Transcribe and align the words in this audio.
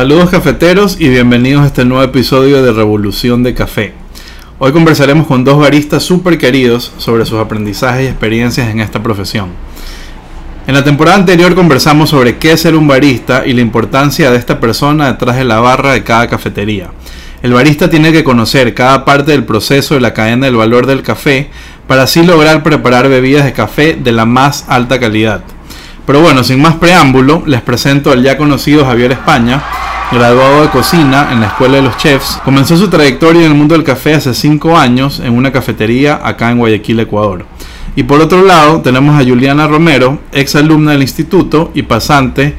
Saludos 0.00 0.30
cafeteros 0.30 0.96
y 0.98 1.10
bienvenidos 1.10 1.62
a 1.62 1.66
este 1.66 1.84
nuevo 1.84 2.02
episodio 2.02 2.62
de 2.62 2.72
Revolución 2.72 3.42
de 3.42 3.52
Café. 3.52 3.92
Hoy 4.58 4.72
conversaremos 4.72 5.26
con 5.26 5.44
dos 5.44 5.58
baristas 5.58 6.02
súper 6.02 6.38
queridos 6.38 6.90
sobre 6.96 7.26
sus 7.26 7.38
aprendizajes 7.38 8.04
y 8.04 8.08
experiencias 8.08 8.70
en 8.70 8.80
esta 8.80 9.02
profesión. 9.02 9.50
En 10.66 10.72
la 10.72 10.82
temporada 10.82 11.18
anterior 11.18 11.54
conversamos 11.54 12.08
sobre 12.08 12.38
qué 12.38 12.52
es 12.52 12.62
ser 12.62 12.76
un 12.76 12.88
barista 12.88 13.46
y 13.46 13.52
la 13.52 13.60
importancia 13.60 14.30
de 14.30 14.38
esta 14.38 14.58
persona 14.58 15.12
detrás 15.12 15.36
de 15.36 15.44
la 15.44 15.60
barra 15.60 15.92
de 15.92 16.02
cada 16.02 16.28
cafetería. 16.28 16.92
El 17.42 17.52
barista 17.52 17.90
tiene 17.90 18.10
que 18.10 18.24
conocer 18.24 18.72
cada 18.72 19.04
parte 19.04 19.32
del 19.32 19.44
proceso 19.44 19.96
de 19.96 20.00
la 20.00 20.14
cadena 20.14 20.46
del 20.46 20.56
valor 20.56 20.86
del 20.86 21.02
café 21.02 21.50
para 21.86 22.04
así 22.04 22.24
lograr 22.24 22.62
preparar 22.62 23.10
bebidas 23.10 23.44
de 23.44 23.52
café 23.52 23.98
de 24.02 24.12
la 24.12 24.24
más 24.24 24.64
alta 24.66 24.98
calidad. 24.98 25.42
Pero 26.06 26.22
bueno, 26.22 26.42
sin 26.42 26.62
más 26.62 26.76
preámbulo, 26.76 27.42
les 27.44 27.60
presento 27.60 28.10
al 28.10 28.22
ya 28.22 28.38
conocido 28.38 28.86
Javier 28.86 29.12
España, 29.12 29.62
graduado 30.12 30.62
de 30.62 30.70
cocina 30.70 31.28
en 31.32 31.40
la 31.40 31.46
Escuela 31.46 31.76
de 31.76 31.82
los 31.82 31.96
Chefs. 31.96 32.40
Comenzó 32.44 32.76
su 32.76 32.88
trayectoria 32.88 33.42
en 33.42 33.52
el 33.52 33.56
mundo 33.56 33.74
del 33.74 33.84
café 33.84 34.14
hace 34.14 34.34
5 34.34 34.76
años 34.76 35.20
en 35.20 35.36
una 35.36 35.52
cafetería 35.52 36.20
acá 36.22 36.50
en 36.50 36.58
Guayaquil, 36.58 37.00
Ecuador. 37.00 37.46
Y 37.94 38.02
por 38.02 38.20
otro 38.20 38.44
lado, 38.44 38.80
tenemos 38.80 39.20
a 39.20 39.24
Juliana 39.24 39.68
Romero, 39.68 40.18
ex 40.32 40.56
alumna 40.56 40.92
del 40.92 41.02
instituto 41.02 41.70
y 41.74 41.82
pasante 41.82 42.54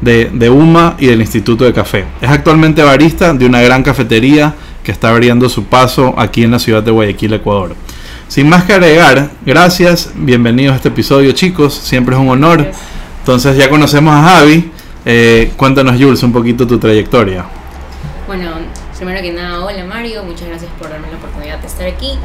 de, 0.00 0.30
de 0.32 0.50
UMA 0.50 0.96
y 0.98 1.06
del 1.06 1.20
Instituto 1.20 1.64
de 1.64 1.72
Café. 1.72 2.04
Es 2.20 2.30
actualmente 2.30 2.82
barista 2.82 3.32
de 3.32 3.46
una 3.46 3.60
gran 3.62 3.82
cafetería 3.82 4.54
que 4.82 4.92
está 4.92 5.10
abriendo 5.10 5.48
su 5.48 5.64
paso 5.64 6.14
aquí 6.18 6.42
en 6.44 6.50
la 6.50 6.58
ciudad 6.58 6.82
de 6.82 6.90
Guayaquil, 6.90 7.34
Ecuador. 7.34 7.74
Sin 8.28 8.48
más 8.48 8.64
que 8.64 8.72
agregar, 8.72 9.30
gracias, 9.44 10.10
bienvenidos 10.16 10.74
a 10.74 10.76
este 10.76 10.88
episodio 10.88 11.32
chicos, 11.32 11.74
siempre 11.74 12.14
es 12.16 12.20
un 12.20 12.28
honor. 12.28 12.66
Entonces 13.20 13.56
ya 13.56 13.68
conocemos 13.68 14.14
a 14.14 14.22
Javi. 14.22 14.70
Eh, 15.08 15.52
cuéntanos, 15.56 15.94
Jules, 16.00 16.20
un 16.24 16.32
poquito 16.32 16.66
tu 16.66 16.80
trayectoria. 16.80 17.44
Bueno, 18.26 18.50
primero 18.96 19.22
que 19.22 19.32
nada, 19.32 19.64
hola 19.64 19.84
Mario, 19.84 20.24
muchas 20.24 20.48
gracias 20.48 20.68
por 20.80 20.90
darme 20.90 21.08
la 21.08 21.16
oportunidad 21.18 21.60
de 21.60 21.66
estar 21.68 21.86
aquí. 21.86 22.18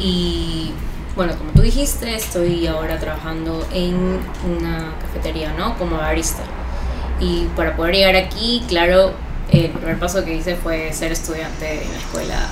Y 0.00 0.72
bueno, 1.14 1.36
como 1.38 1.52
tú 1.52 1.62
dijiste, 1.62 2.16
estoy 2.16 2.66
ahora 2.66 2.98
trabajando 2.98 3.64
en 3.72 4.18
una 4.44 4.94
cafetería, 5.00 5.54
¿no? 5.56 5.78
Como 5.78 5.96
barista. 5.96 6.42
Y 7.20 7.46
para 7.54 7.76
poder 7.76 7.94
llegar 7.94 8.16
aquí, 8.16 8.64
claro, 8.66 9.12
el 9.52 9.70
primer 9.70 9.96
paso 10.00 10.24
que 10.24 10.34
hice 10.34 10.56
fue 10.56 10.92
ser 10.92 11.12
estudiante 11.12 11.84
en 11.84 11.92
la 11.92 11.98
escuela 11.98 12.48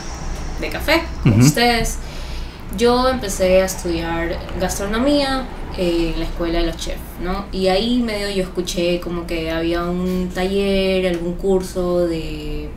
de 0.61 0.69
café, 0.69 1.03
con 1.25 1.41
ustedes. 1.41 1.99
Yo 2.77 3.09
empecé 3.09 3.63
a 3.63 3.65
estudiar 3.65 4.39
gastronomía 4.61 5.45
en 5.77 6.19
la 6.19 6.25
escuela 6.25 6.61
de 6.61 6.67
los 6.67 6.77
chefs, 6.77 7.01
¿no? 7.23 7.47
Y 7.53 7.69
ahí 7.69 8.03
medio 8.03 8.29
yo 8.31 8.43
escuché 8.43 9.01
como 9.01 9.27
que 9.27 9.51
había 9.51 9.85
un 9.85 10.31
taller, 10.35 11.07
algún 11.07 11.35
curso 11.35 12.07
de, 12.07 12.69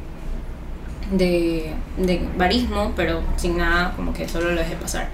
de, 1.12 1.74
de 1.98 2.28
barismo, 2.38 2.94
pero 2.96 3.22
sin 3.36 3.58
nada, 3.58 3.94
como 3.96 4.14
que 4.14 4.28
solo 4.28 4.52
lo 4.52 4.60
dejé 4.60 4.76
pasar. 4.76 5.10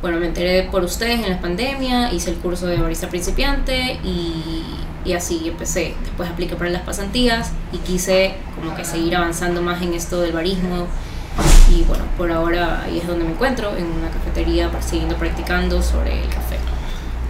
Bueno, 0.00 0.18
me 0.18 0.26
enteré 0.26 0.62
por 0.64 0.84
ustedes 0.84 1.24
en 1.24 1.30
la 1.30 1.40
pandemia, 1.40 2.12
hice 2.12 2.30
el 2.30 2.36
curso 2.36 2.66
de 2.66 2.76
barista 2.76 3.08
principiante 3.08 3.98
y, 4.04 4.62
y 5.04 5.12
así 5.12 5.48
empecé. 5.48 5.94
Después 6.04 6.30
apliqué 6.30 6.54
para 6.54 6.70
las 6.70 6.82
pasantías 6.82 7.52
y 7.72 7.78
quise 7.78 8.34
como 8.54 8.76
que 8.76 8.84
seguir 8.84 9.16
avanzando 9.16 9.60
más 9.60 9.82
en 9.82 9.94
esto 9.94 10.20
del 10.20 10.32
barismo. 10.32 10.86
Y 11.70 11.82
bueno, 11.82 12.04
por 12.16 12.32
ahora 12.32 12.82
ahí 12.82 12.98
es 12.98 13.06
donde 13.06 13.24
me 13.24 13.32
encuentro, 13.32 13.76
en 13.76 13.86
una 13.86 14.08
cafetería, 14.10 14.70
siguiendo 14.80 15.16
practicando 15.16 15.82
sobre 15.82 16.22
el 16.22 16.28
café. 16.28 16.47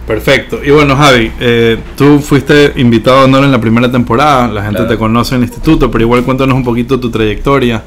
Perfecto. 0.09 0.59
Y 0.65 0.71
bueno, 0.71 0.95
Javi, 0.95 1.31
eh, 1.39 1.77
tú 1.95 2.17
fuiste 2.17 2.73
invitado 2.77 3.19
a 3.19 3.23
honor 3.25 3.43
en 3.43 3.51
la 3.51 3.61
primera 3.61 3.91
temporada, 3.91 4.47
la 4.47 4.63
gente 4.63 4.77
Claro. 4.77 4.89
te 4.91 4.97
conoce 4.97 5.35
en 5.35 5.43
el 5.43 5.47
instituto, 5.47 5.91
pero 5.91 6.03
igual 6.03 6.23
cuéntanos 6.23 6.55
un 6.55 6.63
poquito 6.63 6.99
tu 6.99 7.11
trayectoria. 7.11 7.83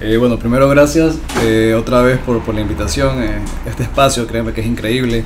Eh, 0.00 0.16
bueno, 0.18 0.38
primero 0.38 0.68
gracias 0.68 1.18
eh, 1.44 1.74
otra 1.76 2.00
vez 2.02 2.18
por, 2.18 2.38
por 2.42 2.54
la 2.54 2.60
invitación. 2.60 3.20
eh, 3.24 3.38
este 3.68 3.82
espacio, 3.82 4.24
créeme 4.28 4.52
que 4.52 4.60
es 4.60 4.68
increíble. 4.68 5.24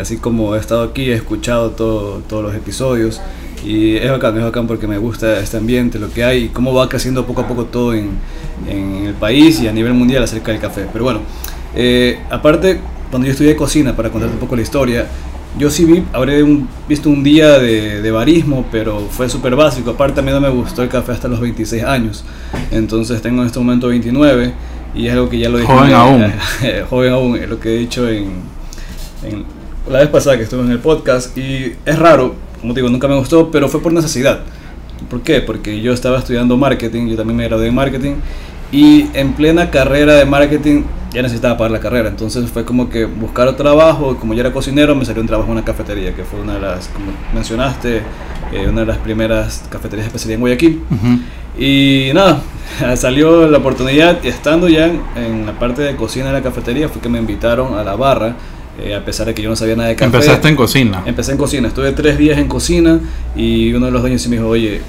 Así 0.00 0.18
como 0.18 0.54
he 0.54 0.60
estado 0.60 0.84
aquí, 0.84 1.10
he 1.10 1.14
escuchado 1.14 1.70
todo- 1.70 2.22
todos 2.28 2.44
los 2.44 2.54
episodios. 2.54 3.20
Y 3.64 3.96
es 3.96 4.08
bacán, 4.12 4.36
es 4.38 4.44
bacán 4.44 4.68
porque 4.68 4.86
me 4.86 4.98
gusta 4.98 5.40
este 5.40 5.56
ambiente, 5.56 5.98
lo 5.98 6.12
que 6.12 6.22
hay 6.22 6.44
y 6.44 6.48
cómo 6.50 6.72
va 6.72 6.88
creciendo 6.88 7.26
poco 7.26 7.40
a 7.40 7.48
poco 7.48 7.64
todo 7.64 7.92
en, 7.92 8.10
en 8.68 9.06
el 9.06 9.14
país 9.14 9.60
y 9.62 9.66
a 9.66 9.72
nivel 9.72 9.94
mundial 9.94 10.22
acerca 10.22 10.52
del 10.52 10.60
café. 10.60 10.86
Pero 10.92 11.02
bueno, 11.02 11.22
aparte, 12.30 12.78
cuando 13.10 13.26
yo 13.26 13.32
estudié 13.32 13.56
cocina, 13.56 13.94
para 13.96 14.10
contarte 14.10 14.34
un 14.34 14.40
poco 14.40 14.56
la 14.56 14.62
historia, 14.62 15.06
yo 15.58 15.70
sí 15.70 15.84
vi, 15.84 16.04
habré 16.12 16.42
un- 16.42 16.68
visto 16.88 17.08
un 17.08 17.24
día 17.24 17.58
de, 17.58 18.02
de 18.02 18.10
barismo, 18.10 18.66
pero 18.70 19.00
fue 19.10 19.28
súper 19.28 19.56
básico. 19.56 19.90
Aparte, 19.90 20.20
a 20.20 20.22
mí 20.22 20.30
no 20.30 20.40
me 20.40 20.48
gustó 20.50 20.82
el 20.82 20.88
café 20.88 21.12
hasta 21.12 21.26
los 21.28 21.40
26 21.40 21.82
años. 21.84 22.24
Entonces 22.70 23.20
tengo 23.22 23.40
en 23.42 23.46
este 23.46 23.58
momento 23.58 23.88
29 23.88 24.52
y 24.94 25.06
es 25.06 25.12
algo 25.12 25.28
que 25.28 25.38
ya 25.38 25.48
lo 25.48 25.58
dije. 25.58 25.72
Joven 25.72 25.90
en- 25.90 25.94
aún. 25.96 26.32
joven 26.90 27.12
aún, 27.12 27.36
es 27.36 27.48
lo 27.48 27.58
que 27.58 27.74
he 27.74 27.78
dicho 27.78 28.08
en, 28.08 28.26
en- 29.24 29.44
la 29.90 30.00
vez 30.00 30.08
pasada 30.08 30.36
que 30.36 30.42
estuve 30.44 30.60
en 30.62 30.70
el 30.70 30.78
podcast. 30.80 31.36
Y 31.36 31.72
es 31.86 31.98
raro, 31.98 32.34
como 32.60 32.74
te 32.74 32.80
digo, 32.80 32.90
nunca 32.90 33.08
me 33.08 33.16
gustó, 33.16 33.50
pero 33.50 33.68
fue 33.68 33.80
por 33.82 33.92
necesidad. 33.92 34.40
¿Por 35.08 35.22
qué? 35.22 35.40
Porque 35.40 35.80
yo 35.80 35.92
estaba 35.92 36.18
estudiando 36.18 36.56
marketing, 36.56 37.08
yo 37.08 37.16
también 37.16 37.36
me 37.38 37.44
gradué 37.44 37.68
en 37.68 37.74
marketing. 37.74 38.14
Y 38.70 39.06
en 39.14 39.32
plena 39.32 39.70
carrera 39.70 40.14
de 40.14 40.26
marketing 40.26 40.82
ya 41.12 41.22
necesitaba 41.22 41.56
pagar 41.56 41.70
la 41.70 41.80
carrera. 41.80 42.08
Entonces 42.08 42.50
fue 42.50 42.64
como 42.64 42.88
que 42.88 43.04
buscar 43.04 43.54
trabajo. 43.56 44.16
Como 44.16 44.34
yo 44.34 44.40
era 44.40 44.52
cocinero, 44.52 44.94
me 44.94 45.04
salió 45.04 45.20
un 45.22 45.26
trabajo 45.26 45.48
en 45.48 45.58
una 45.58 45.64
cafetería, 45.64 46.14
que 46.14 46.24
fue 46.24 46.40
una 46.40 46.54
de 46.54 46.60
las, 46.60 46.88
como 46.88 47.06
mencionaste, 47.34 48.02
eh, 48.52 48.66
una 48.68 48.80
de 48.80 48.86
las 48.86 48.98
primeras 48.98 49.64
cafeterías 49.70 50.04
de 50.04 50.08
especialidad 50.08 50.34
en 50.34 50.40
Guayaquil. 50.40 50.82
Ujú. 50.90 51.18
Y 51.58 52.10
nada, 52.14 52.40
salió 52.96 53.48
la 53.48 53.58
oportunidad 53.58 54.22
y 54.22 54.28
estando 54.28 54.68
ya 54.68 54.86
en, 54.86 55.46
la 55.46 55.58
parte 55.58 55.82
de 55.82 55.96
cocina 55.96 56.26
de 56.26 56.32
la 56.32 56.42
cafetería 56.42 56.88
fue 56.88 57.00
que 57.00 57.08
me 57.08 57.18
invitaron 57.18 57.74
a 57.74 57.82
la 57.82 57.96
barra, 57.96 58.36
eh, 58.80 58.94
a 58.94 59.04
pesar 59.04 59.26
de 59.26 59.34
que 59.34 59.42
yo 59.42 59.50
no 59.50 59.56
sabía 59.56 59.74
nada 59.74 59.88
de 59.88 59.96
café. 59.96 60.16
Empezaste 60.16 60.48
en 60.48 60.56
cocina. 60.56 61.02
Empecé 61.04 61.32
en 61.32 61.38
cocina, 61.38 61.68
estuve 61.68 61.92
tres 61.92 62.18
días 62.18 62.38
en 62.38 62.46
cocina 62.46 63.00
y 63.34 63.72
uno 63.72 63.86
de 63.86 63.92
los 63.92 64.02
dueños 64.02 64.26
me 64.28 64.36
dijo, 64.36 64.48
oye, 64.48 64.82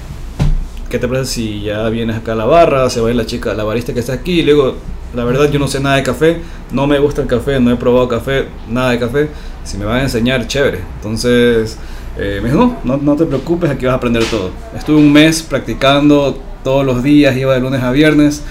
¿qué 0.88 0.98
te 0.98 1.08
parece 1.08 1.26
si 1.26 1.62
ya 1.62 1.88
vienes 1.88 2.16
acá 2.16 2.32
a 2.32 2.36
la 2.36 2.44
barra? 2.44 2.88
Se 2.90 3.00
va 3.00 3.08
a 3.08 3.10
ir 3.10 3.16
la 3.16 3.26
chica, 3.26 3.54
la 3.54 3.64
barista 3.64 3.92
que 3.92 4.00
está 4.00 4.12
aquí. 4.12 4.40
Y 4.40 4.42
luego, 4.44 4.76
la 5.14 5.24
verdad 5.24 5.50
yo 5.50 5.58
no 5.58 5.68
sé 5.68 5.80
nada 5.80 5.96
de 5.96 6.02
café, 6.02 6.40
no 6.72 6.86
me 6.86 6.98
gusta 6.98 7.22
el 7.22 7.28
café, 7.28 7.58
no 7.60 7.70
he 7.70 7.76
probado 7.76 8.08
café, 8.08 8.46
nada 8.68 8.90
de 8.90 8.98
café. 8.98 9.28
Si 9.64 9.76
me 9.76 9.84
van 9.84 9.98
a 9.98 10.02
enseñar, 10.02 10.46
chévere. 10.46 10.80
Entonces 10.96 11.78
eh, 12.18 12.40
me 12.42 12.50
dijo, 12.50 12.76
no, 12.84 12.96
no, 12.96 13.16
te 13.16 13.24
preocupes, 13.26 13.70
aquí 13.70 13.86
vas 13.86 13.94
a 13.94 13.96
aprender 13.96 14.24
todo. 14.24 14.50
Estuve 14.76 14.96
un 14.96 15.12
mes 15.12 15.42
practicando 15.42 16.38
todos 16.62 16.84
los 16.84 17.02
días, 17.02 17.36
iba 17.36 17.54
de 17.54 17.60
lunes 17.60 17.82
a 17.82 17.90
viernes 17.90 18.42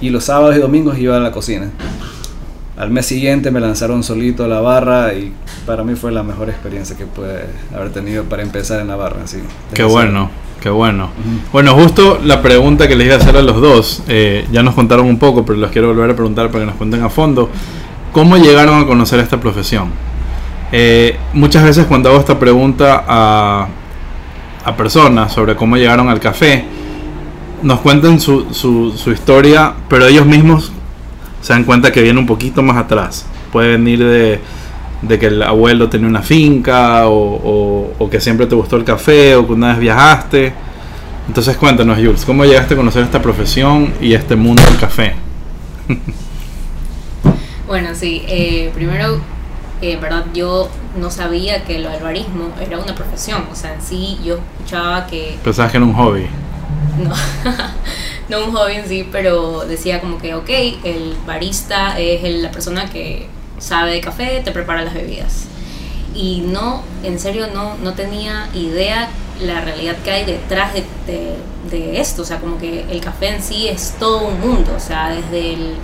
y 0.00 0.10
los 0.10 0.24
sábados 0.24 0.56
y 0.56 0.60
domingos 0.60 0.98
iba 0.98 1.16
a 1.16 1.20
la 1.20 1.32
cocina. 1.32 1.70
Al 2.76 2.90
mes 2.90 3.06
siguiente 3.06 3.50
me 3.50 3.60
lanzaron 3.60 4.02
solito 4.02 4.44
a 4.44 4.48
la 4.48 4.60
barra 4.60 5.12
y 5.12 5.32
para 5.66 5.84
mí 5.84 5.94
fue 5.96 6.12
la 6.12 6.22
mejor 6.22 6.48
experiencia 6.48 6.96
que 6.96 7.04
pude 7.04 7.44
haber 7.74 7.92
tenido 7.92 8.24
para 8.24 8.42
empezar 8.42 8.80
en 8.80 8.88
la 8.88 8.96
barra. 8.96 9.26
Sí, 9.26 9.38
Qué 9.74 9.84
bueno, 9.84 10.30
qué 10.60 10.70
bueno. 10.70 11.10
Bueno, 11.52 11.74
justo 11.74 12.20
la 12.24 12.42
pregunta 12.42 12.86
que 12.86 12.96
les 12.96 13.06
iba 13.06 13.16
a 13.16 13.18
hacer 13.18 13.36
a 13.36 13.42
los 13.42 13.60
dos, 13.60 14.02
eh, 14.08 14.46
ya 14.52 14.62
nos 14.62 14.74
contaron 14.74 15.06
un 15.06 15.18
poco, 15.18 15.44
pero 15.44 15.58
los 15.58 15.70
quiero 15.70 15.88
volver 15.88 16.10
a 16.10 16.14
preguntar 16.14 16.48
para 16.48 16.60
que 16.60 16.66
nos 16.66 16.76
cuenten 16.76 17.02
a 17.02 17.08
fondo. 17.08 17.50
¿Cómo 18.12 18.36
llegaron 18.36 18.82
a 18.82 18.86
conocer 18.86 19.20
esta 19.20 19.40
profesión? 19.40 19.90
Eh, 20.72 21.16
muchas 21.32 21.64
veces 21.64 21.86
cuando 21.86 22.10
hago 22.10 22.18
esta 22.20 22.38
pregunta 22.38 23.04
a, 23.06 23.68
a 24.64 24.76
personas 24.76 25.32
sobre 25.32 25.56
cómo 25.56 25.76
llegaron 25.76 26.08
al 26.08 26.20
café, 26.20 26.64
nos 27.62 27.80
cuentan 27.80 28.20
su, 28.20 28.52
su, 28.52 28.92
su 28.96 29.10
historia, 29.10 29.74
pero 29.88 30.06
ellos 30.06 30.26
mismos 30.26 30.72
se 31.40 31.52
dan 31.52 31.64
cuenta 31.64 31.92
que 31.92 32.02
viene 32.02 32.18
un 32.18 32.26
poquito 32.26 32.62
más 32.62 32.76
atrás. 32.76 33.26
Puede 33.52 33.70
venir 33.70 33.98
de, 33.98 34.40
de 35.02 35.18
que 35.18 35.26
el 35.26 35.42
abuelo 35.42 35.88
tenía 35.88 36.06
una 36.08 36.22
finca 36.22 37.06
o, 37.08 37.12
o- 37.14 37.92
o 37.98 38.10
que 38.10 38.20
siempre 38.20 38.46
te 38.46 38.54
gustó 38.54 38.76
el 38.76 38.84
café 38.84 39.34
o 39.36 39.46
que 39.46 39.52
una 39.54 39.68
vez 39.68 39.78
viajaste. 39.78 40.52
Entonces 41.28 41.56
cuéntanos, 41.56 41.96
Jules, 41.98 42.24
¿cómo 42.24 42.44
llegaste 42.44 42.74
a 42.74 42.76
conocer 42.76 43.02
esta 43.04 43.22
profesión 43.22 43.92
y 44.00 44.14
este 44.14 44.36
mundo 44.36 44.62
del 44.62 44.76
café? 44.78 45.14
Bueno, 47.66 47.90
sí, 47.94 48.22
eh, 48.26 48.70
primero, 48.74 49.20
eh, 49.80 49.92
en 49.92 50.00
verdad 50.00 50.24
yo 50.34 50.68
no 50.98 51.08
sabía 51.10 51.62
que 51.64 51.76
el 51.76 51.86
albarismo 51.86 52.48
era 52.60 52.78
una 52.78 52.94
profesión, 52.96 53.44
o 53.50 53.54
sea, 53.54 53.74
en 53.74 53.80
sí 53.82 54.18
yo 54.24 54.38
escuchaba 54.58 55.06
que 55.06 55.36
Pensabas 55.44 55.70
que 55.70 55.76
era 55.76 55.86
un 55.86 55.94
hobby. 55.94 56.26
no, 57.00 57.14
no 58.40 58.46
un 58.46 58.52
hobby 58.56 58.72
en 58.74 58.88
sí, 58.88 59.08
pero 59.12 59.64
decía 59.68 60.00
como 60.00 60.18
que, 60.18 60.34
ok, 60.34 60.48
el 60.82 61.14
barista 61.26 61.96
es 62.00 62.24
el- 62.24 62.42
la 62.42 62.50
persona 62.50 62.86
que 62.90 63.28
sabe 63.60 63.92
de 63.92 64.00
café, 64.00 64.40
te 64.44 64.50
prepara 64.50 64.82
las 64.82 64.94
bebidas. 64.94 65.44
Y 66.14 66.40
no, 66.40 66.82
en 67.04 67.20
serio, 67.20 67.46
no, 67.54 67.76
no 67.76 67.94
tenía 67.94 68.48
idea 68.54 69.08
la 69.40 69.60
realidad 69.60 69.96
que 70.04 70.10
hay 70.10 70.24
detrás 70.24 70.72
de, 70.74 70.80
de- 71.06 71.36
de 71.70 72.00
esto. 72.00 72.22
O 72.22 72.24
sea, 72.24 72.38
como 72.38 72.58
que 72.58 72.84
el 72.90 73.00
café 73.00 73.28
en 73.28 73.42
sí 73.42 73.68
es 73.68 73.94
todo 74.00 74.26
un 74.26 74.40
mundo. 74.40 74.72
O 74.76 74.80
sea, 74.80 75.10
desde 75.10 75.54
el, 75.54 75.74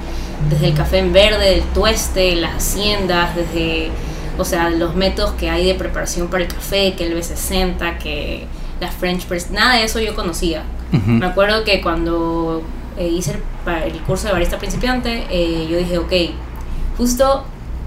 desde 0.50 0.66
el 0.66 0.74
café 0.74 0.98
en 0.98 1.12
verde, 1.12 1.54
el 1.54 1.62
tueste, 1.72 2.34
las 2.34 2.54
haciendas, 2.56 3.36
desde, 3.36 3.90
o 4.36 4.44
sea, 4.44 4.68
los 4.70 4.96
métodos 4.96 5.34
que 5.34 5.48
hay 5.48 5.64
de 5.64 5.74
preparación 5.74 6.26
para 6.28 6.42
el 6.44 6.48
café, 6.52 6.94
que 6.94 7.06
el 7.06 7.16
B60, 7.16 7.98
que 7.98 8.46
las 8.80 8.92
French 8.94 9.24
press, 9.26 9.50
nada 9.52 9.76
de 9.76 9.84
eso 9.84 10.00
yo 10.00 10.14
conocía. 10.16 10.64
Ujú. 10.92 11.10
Me 11.12 11.26
acuerdo 11.26 11.62
que 11.64 11.80
cuando 11.80 12.62
eh, 12.98 13.06
hice 13.08 13.38
el 13.86 14.00
curso 14.00 14.26
de 14.26 14.32
barista 14.32 14.58
principiante, 14.58 15.26
eh, 15.30 15.66
yo 15.70 15.78
dije, 15.78 15.98
ok, 15.98 16.12
justo 16.98 17.44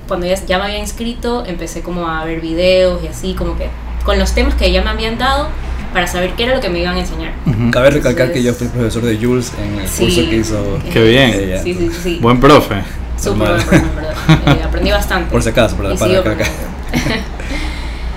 cuando 0.09 0.25
ya, 0.27 0.35
ya 0.45 0.57
me 0.57 0.65
había 0.65 0.79
inscrito, 0.79 1.45
empecé 1.45 1.81
como 1.81 2.09
a 2.09 2.25
ver 2.25 2.41
videos 2.41 3.01
y 3.03 3.07
así, 3.07 3.33
como 3.33 3.57
que 3.57 3.69
con 4.03 4.19
los 4.19 4.33
temas 4.33 4.55
que 4.55 4.69
ya 4.71 4.81
me 4.81 4.89
habían 4.89 5.17
dado 5.17 5.47
para 5.93 6.05
saber 6.07 6.31
qué 6.35 6.43
era 6.43 6.55
lo 6.55 6.61
que 6.61 6.69
me 6.69 6.79
iban 6.79 6.95
a 6.97 6.99
enseñar. 6.99 7.31
Ujú. 7.45 7.71
Cabe 7.71 7.91
recalcar 7.91 8.31
que 8.33 8.43
yo 8.43 8.49
Entonces- 8.49 8.69
fui 8.71 8.79
profesor 8.79 9.03
de 9.03 9.17
Jules 9.25 9.53
en 9.63 9.79
el 9.79 9.87
Sí. 9.87 10.03
curso 10.05 10.29
que 10.29 10.35
hizo. 10.35 10.79
Qué 10.91 11.01
bien. 11.03 11.29
ella. 11.33 11.63
Sí, 11.63 11.73
sí, 11.73 11.89
sí. 12.03 12.19
Buen 12.21 12.39
profe. 12.41 12.75
Súper 13.17 13.47
buen 13.49 13.61
profe, 13.61 13.81
verdad. 13.95 14.13
Eh, 14.59 14.63
aprendí 14.63 14.91
bastante. 14.91 15.31
Por 15.31 15.41
si 15.41 15.49
acaso, 15.49 15.75
para- 15.77 15.95
para. 15.95 16.09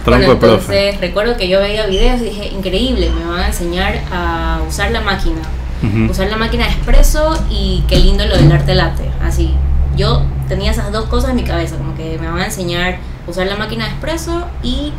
Tronco 0.05 0.19
Bueno, 0.19 0.35
de 0.35 0.37
profe. 0.37 0.79
entonces 0.88 1.00
recuerdo 1.00 1.37
que 1.37 1.49
yo 1.49 1.61
veía 1.61 1.87
videos 1.87 2.21
y 2.21 2.25
dije, 2.25 2.49
increíble, 2.49 3.11
me 3.11 3.25
van 3.25 3.41
a 3.41 3.47
enseñar 3.47 4.00
a 4.12 4.59
usar 4.69 4.91
la 4.91 5.00
máquina. 5.00 5.41
Ujú. 5.83 6.11
Usar 6.11 6.29
la 6.29 6.37
máquina 6.37 6.65
de 6.67 6.73
expreso 6.73 7.38
y 7.50 7.85
qué 7.88 7.99
lindo 7.99 8.25
lo 8.27 8.37
del 8.37 8.50
arte 8.50 8.75
latte. 8.75 9.05
Así, 9.23 9.53
yo 9.97 10.23
tenía 10.49 10.71
esas 10.71 10.93
dos 10.93 11.06
cosas 11.06 11.31
en 11.31 11.37
mi 11.37 11.44
cabeza, 11.44 11.77
como 11.77 11.94
que 11.94 12.19
me 12.19 12.29
van 12.29 12.39
a 12.39 12.47
enseñar 12.47 12.99
a 13.27 13.31
usar 13.31 13.47
la 13.47 13.56
máquina 13.56 13.85
de 13.85 13.91
expreso 13.91 14.47
y 14.62 14.93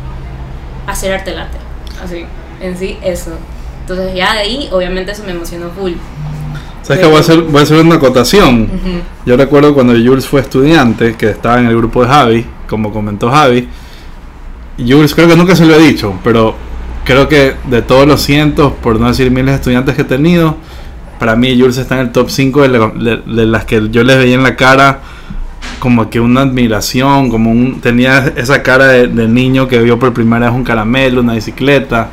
hacer 0.86 1.12
arte 1.12 1.34
latte. 1.34 1.58
Así, 2.02 2.24
en 2.60 2.76
sí, 2.76 2.98
eso. 3.02 3.32
Entonces 3.80 4.14
ya 4.14 4.32
de 4.34 4.40
ahí, 4.40 4.68
obviamente 4.72 5.12
eso 5.12 5.22
me 5.24 5.32
emocionó 5.32 5.70
full. 5.70 5.92
¿Sabes 6.82 7.02
que 7.02 7.08
voy 7.08 7.16
a, 7.16 7.20
hacer, 7.20 7.42
voy 7.42 7.60
a 7.60 7.62
hacer 7.62 7.80
una 7.80 7.94
acotación? 7.94 8.68
Yo 9.24 9.36
recuerdo 9.36 9.72
cuando 9.72 9.94
Jules 9.94 10.26
fue 10.26 10.42
estudiante, 10.42 11.14
que 11.16 11.30
estaba 11.30 11.58
en 11.58 11.66
el 11.66 11.76
grupo 11.76 12.02
de 12.02 12.08
Javi, 12.08 12.46
como 12.68 12.92
comentó 12.92 13.30
Javi. 13.30 13.68
Jules 14.78 15.14
creo 15.14 15.28
que 15.28 15.36
nunca 15.36 15.56
se 15.56 15.64
lo 15.64 15.74
he 15.74 15.78
dicho, 15.78 16.18
pero 16.22 16.54
creo 17.04 17.28
que 17.28 17.54
de 17.64 17.80
todos 17.80 18.06
los 18.06 18.20
cientos, 18.20 18.72
por 18.82 19.00
no 19.00 19.08
decir 19.08 19.30
miles 19.30 19.52
de 19.52 19.54
estudiantes 19.54 19.94
que 19.94 20.02
he 20.02 20.06
tenido, 20.06 20.56
para 21.18 21.36
mí 21.36 21.58
Jules 21.58 21.76
está 21.78 21.94
en 21.96 22.00
el 22.06 22.12
top 22.12 22.28
5 22.30 22.62
de, 22.62 22.68
la- 22.68 22.88
de- 22.88 23.16
de 23.24 23.46
las 23.46 23.64
que 23.64 23.88
yo 23.90 24.02
les 24.04 24.16
veía 24.18 24.34
en 24.34 24.42
la 24.42 24.56
cara 24.56 25.00
como 25.78 26.08
que 26.10 26.20
una 26.20 26.42
admiración, 26.42 27.30
como 27.30 27.50
un, 27.50 27.80
tenía 27.80 28.32
esa 28.36 28.62
cara 28.62 28.86
de, 28.88 29.08
de 29.08 29.28
niño 29.28 29.68
que 29.68 29.78
vio 29.80 29.98
por 29.98 30.12
primera 30.14 30.46
vez 30.46 30.54
un 30.54 30.64
caramelo, 30.64 31.20
una 31.20 31.34
bicicleta. 31.34 32.08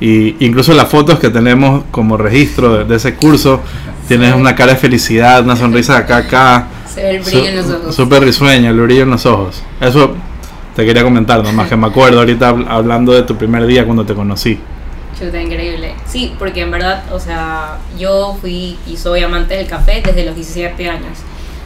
Y 0.00 0.36
incluso 0.44 0.72
las 0.72 0.88
fotos 0.88 1.18
que 1.18 1.28
tenemos 1.28 1.84
como 1.90 2.16
registro 2.16 2.78
de, 2.78 2.84
de 2.84 2.96
ese 2.96 3.14
curso, 3.16 3.60
tienes 4.08 4.34
una 4.34 4.54
cara 4.54 4.72
de 4.72 4.78
felicidad, 4.78 5.42
una 5.44 5.56
sonrisa 5.56 5.94
de 5.94 5.98
acá 6.00 6.16
a 6.16 6.18
acá. 6.20 6.66
Se 6.92 7.02
ve 7.02 7.10
el 7.16 7.22
brillo 7.22 7.44
en 7.46 7.56
los 7.56 7.66
ojos. 7.70 7.94
Súper 7.94 8.22
risueño, 8.24 8.70
el 8.70 8.80
brillo 8.80 9.02
en 9.02 9.10
los 9.10 9.26
ojos. 9.26 9.62
Eso 9.80 10.14
te 10.74 10.86
quería 10.86 11.02
comentar, 11.02 11.42
nomás 11.44 11.68
que 11.68 11.76
me 11.76 11.86
acuerdo 11.88 12.18
ahorita 12.20 12.54
habl- 12.54 12.66
hablando 12.68 13.12
de 13.12 13.22
tu 13.22 13.36
primer 13.36 13.66
día 13.66 13.84
cuando 13.84 14.04
te 14.06 14.14
conocí. 14.14 14.58
Chuta, 15.18 15.40
increíble. 15.40 15.94
Sí, 16.06 16.34
porque 16.38 16.62
en 16.62 16.70
verdad, 16.70 17.04
o 17.12 17.20
sea, 17.20 17.78
yo 17.98 18.36
fui 18.40 18.78
y 18.86 18.96
soy 18.96 19.22
amante 19.22 19.56
del 19.56 19.66
café 19.66 20.02
desde 20.04 20.24
los 20.24 20.34
17 20.34 20.88
años. 20.88 21.18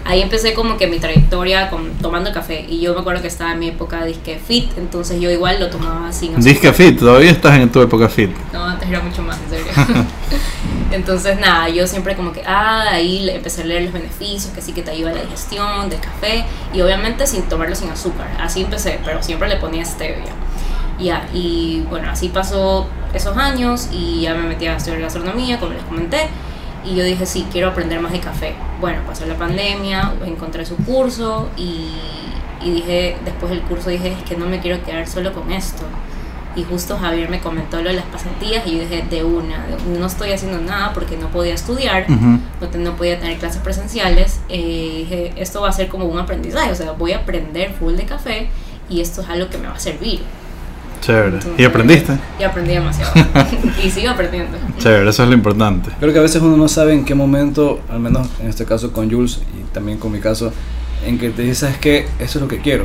Ahí 0.07 0.21
empecé 0.21 0.53
como 0.53 0.77
que 0.77 0.87
mi 0.87 0.99
trayectoria 0.99 1.71
con, 1.71 1.93
tomando 1.95 2.31
café. 2.33 2.67
Y 2.69 2.81
yo 2.81 2.93
me 2.95 3.01
acuerdo 3.01 3.23
que 3.23 3.29
estaba 3.29 3.53
en 3.53 3.59
mi 3.59 3.69
época 3.69 4.05
disque 4.05 4.39
fit, 4.39 4.71
entonces 4.77 5.19
yo 5.19 5.31
igual 5.31 5.59
lo 5.61 5.71
tomaba 5.71 6.13
sin 6.13 6.33
azúcar. 6.33 6.45
Disque 6.45 6.73
fit, 6.73 6.99
todavía 6.99 7.31
estás 7.31 7.59
en 7.59 7.73
tu 7.73 7.81
época 7.81 8.09
fit. 8.09 8.31
No, 8.53 8.65
antes 8.65 8.89
era 8.89 9.01
mucho 9.01 9.23
más, 9.23 9.39
en 9.45 9.51
serio. 9.51 9.73
Entonces, 10.95 11.41
nada, 11.41 11.69
yo 11.69 11.87
siempre 11.87 12.15
como 12.15 12.33
que, 12.33 12.43
ah, 12.47 12.85
ahí 12.93 13.29
empecé 13.29 13.63
a 13.63 13.65
leer 13.65 13.83
los 13.83 13.93
beneficios, 13.93 14.47
que 14.55 14.61
sí 14.61 14.73
que 14.73 14.83
te 14.83 14.93
ayuda 14.93 15.11
a 15.11 15.15
la 15.15 15.23
digestión 15.23 15.91
del 15.91 15.99
café, 15.99 16.45
y 16.73 16.81
obviamente 16.83 17.27
sin 17.27 17.43
tomarlo 17.43 17.75
sin 17.75 17.91
azúcar. 17.91 18.29
Así 18.41 18.63
empecé, 18.63 19.01
pero 19.05 19.23
siempre 19.23 19.49
le 19.49 19.57
ponía 19.57 19.85
stevia. 19.85 20.33
Ya, 20.99 21.27
y 21.35 21.83
bueno, 21.91 22.09
así 22.11 22.29
pasó 22.29 22.87
esos 23.13 23.37
años 23.37 23.89
y 23.93 24.23
ya 24.23 24.35
me 24.35 24.43
metí 24.49 24.67
a 24.67 24.77
estudiar 24.77 25.01
gastronomía, 25.01 25.59
como 25.59 25.73
les 25.73 25.83
comenté, 25.83 26.29
y 26.85 26.95
yo 26.95 27.03
dije, 27.05 27.27
sí, 27.27 27.47
quiero 27.51 27.69
aprender 27.69 28.01
más 28.01 28.13
de 28.13 28.21
café. 28.21 28.55
Bueno, 28.81 29.01
pasó 29.07 29.27
la 29.27 29.35
pandemia, 29.37 30.13
encontré 30.27 30.65
su 30.67 30.77
curso 30.77 31.49
y, 31.57 31.89
y 32.63 32.71
dije, 32.71 33.17
después 33.25 33.51
del 33.51 33.63
curso 33.63 33.91
dije, 33.91 34.13
es 34.13 34.23
que 34.23 34.37
no 34.37 34.47
me 34.47 34.61
quiero 34.61 34.83
quedar 34.85 35.07
solo 35.09 35.33
con 35.33 35.51
esto. 35.51 35.83
Y 36.57 36.63
justo 36.63 36.97
Javier 36.97 37.29
me 37.29 37.41
comentó 37.41 37.79
lo 37.83 37.89
de 37.89 37.97
las 37.97 38.05
pasantías 38.05 38.65
y 38.65 38.75
yo 38.77 38.81
dije, 38.83 39.05
de 39.11 39.25
una, 39.25 39.67
no 39.99 40.07
estoy 40.07 40.31
haciendo 40.31 40.61
nada 40.61 40.93
porque 40.93 41.17
no 41.17 41.27
podía 41.29 41.55
estudiar, 41.55 42.05
Ujú. 42.09 42.39
no, 42.61 42.69
te- 42.69 42.79
no 42.79 42.95
podía 42.95 43.19
tener 43.19 43.39
clases 43.39 43.61
presenciales. 43.61 44.39
eh, 44.49 44.95
dije, 44.99 45.33
esto 45.37 45.63
va 45.63 45.71
a 45.71 45.73
ser 45.73 45.89
como 45.89 46.05
un 46.05 46.19
aprendizaje, 46.19 46.71
o 46.71 46.75
sea, 46.77 46.93
voy 46.93 47.11
a 47.13 47.19
aprender 47.19 47.73
full 47.73 47.95
de 47.95 48.05
café 48.05 48.49
y 48.89 49.01
esto 49.01 49.23
es 49.23 49.29
algo 49.29 49.49
que 49.51 49.59
me 49.59 49.67
va 49.67 49.75
a 49.75 49.81
servir. 49.81 50.21
Chévere. 51.05 51.29
¿Y 51.29 51.35
Entonces, 51.35 51.67
aprendiste? 51.67 52.13
Y 52.41 52.43
aprendí 52.45 52.73
demasiado. 52.73 53.13
y 53.85 53.91
sigo 53.91 54.11
aprendiendo. 54.11 54.57
Chévere, 54.79 55.11
eso 55.11 55.23
es 55.23 55.29
lo 55.29 55.35
importante. 55.35 55.91
Creo 56.01 56.13
que 56.15 56.19
a 56.19 56.23
veces 56.23 56.41
uno 56.41 56.57
no 56.57 56.67
sabe 56.67 56.95
en 56.95 57.05
qué 57.05 57.15
momento, 57.15 57.81
al 57.91 58.01
menos 58.01 58.29
en 58.41 58.49
este 58.49 58.65
caso 58.65 58.91
con 58.91 59.11
Jules 59.11 59.43
y 59.61 59.75
también 59.75 59.99
con 59.99 60.13
mi 60.13 60.21
caso, 60.21 60.51
en 61.07 61.19
que 61.19 61.29
te 61.29 61.43
dices, 61.43 61.59
¿sabes 61.59 61.77
qué? 61.77 62.07
Eso 62.19 62.39
es 62.39 62.43
lo 62.43 62.49
que 62.49 62.59
quiero. 62.59 62.85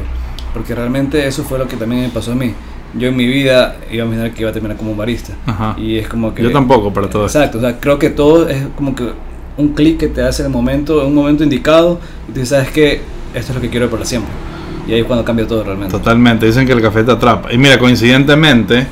Porque 0.54 0.76
realmente 0.76 1.26
eso 1.28 1.46
fue 1.46 1.58
lo 1.60 1.68
que 1.70 1.78
también 1.78 2.02
me 2.02 2.10
pasó 2.10 2.34
a 2.34 2.36
mí. 2.36 2.54
Yo 2.94 3.08
en 3.08 3.16
mi 3.16 3.26
vida 3.26 3.78
iba 3.90 4.04
a 4.04 4.08
imaginar 4.08 4.34
que 4.34 4.42
iba 4.42 4.50
a 4.50 4.54
terminar 4.54 4.76
como 4.76 4.92
un 4.92 4.98
barista. 4.98 5.34
Ajá. 5.46 5.76
Y 5.78 5.98
es 5.98 6.10
como 6.10 6.34
que... 6.34 6.44
Yo 6.44 6.52
tampoco, 6.52 6.92
para 6.92 7.10
todo 7.10 7.26
esto. 7.26 7.40
Exacto, 7.40 7.60
o 7.60 7.62
sea, 7.62 7.80
creo 7.80 8.00
que 8.00 8.10
todo 8.10 8.50
es 8.50 8.66
como 8.76 8.96
que 8.96 9.14
un 9.56 9.70
clic 9.70 9.98
que 9.98 10.08
te 10.08 10.24
hace 10.24 10.42
en 10.42 10.48
el 10.48 10.52
momento, 10.52 11.02
en 11.02 11.08
un 11.08 11.16
momento 11.16 11.44
indicado, 11.46 12.02
y 12.28 12.34
tú 12.34 12.40
dices, 12.42 12.50
¿sabes 12.50 12.72
qué? 12.72 13.02
Esto 13.34 13.52
es 13.52 13.56
lo 13.56 13.62
que 13.62 13.70
quiero 13.70 13.90
para 13.90 14.04
siempre. 14.04 14.49
Y 14.90 14.94
ahí 14.94 15.00
es 15.02 15.06
cuando 15.06 15.24
cambia 15.24 15.46
todo 15.48 15.64
realmente. 15.64 15.92
Totalmente, 15.92 16.46
dicen 16.48 16.66
que 16.66 16.74
el 16.74 16.82
café 16.82 17.04
te 17.04 17.12
atrapa. 17.12 17.54
Y 17.54 17.58
mira, 17.58 17.78
coincidentemente, 17.78 18.88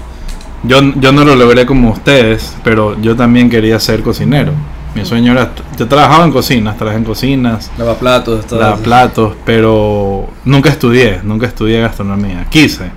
yo, 0.63 0.79
yo 0.95 1.11
no 1.11 1.25
lo 1.25 1.35
logré 1.35 1.65
como 1.65 1.89
ustedes, 1.89 2.55
pero 2.63 2.99
yo 3.01 3.15
también 3.15 3.49
quería 3.49 3.79
ser 3.79 4.03
cocinero. 4.03 4.51
Mi 4.94 5.05
sueño 5.05 5.31
era, 5.31 5.51
yo 5.77 5.88
trabajaba 5.88 6.23
en 6.25 6.31
cocinas, 6.31 6.75
trabajé 6.77 6.97
en 6.97 7.03
cocinas, 7.03 7.71
Lava 7.77 7.95
platos, 7.95 8.45
todo 8.47 8.59
lavaba 8.59 8.75
eso. 8.75 8.83
platos, 8.83 9.33
pero 9.45 10.27
nunca 10.45 10.69
estudié, 10.69 11.19
nunca 11.23 11.45
estudié 11.47 11.81
gastronomía. 11.81 12.45
Quise, 12.49 12.89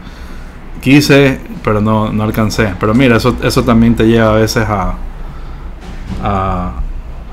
quise, 0.80 1.40
pero 1.64 1.80
no, 1.80 2.12
no 2.12 2.22
alcancé. 2.22 2.72
Pero 2.78 2.94
mira, 2.94 3.16
eso, 3.16 3.36
eso 3.42 3.62
también 3.64 3.94
te 3.96 4.04
lleva 4.06 4.30
a 4.30 4.36
veces 4.36 4.64
a, 4.68 4.94
a- 6.22 6.72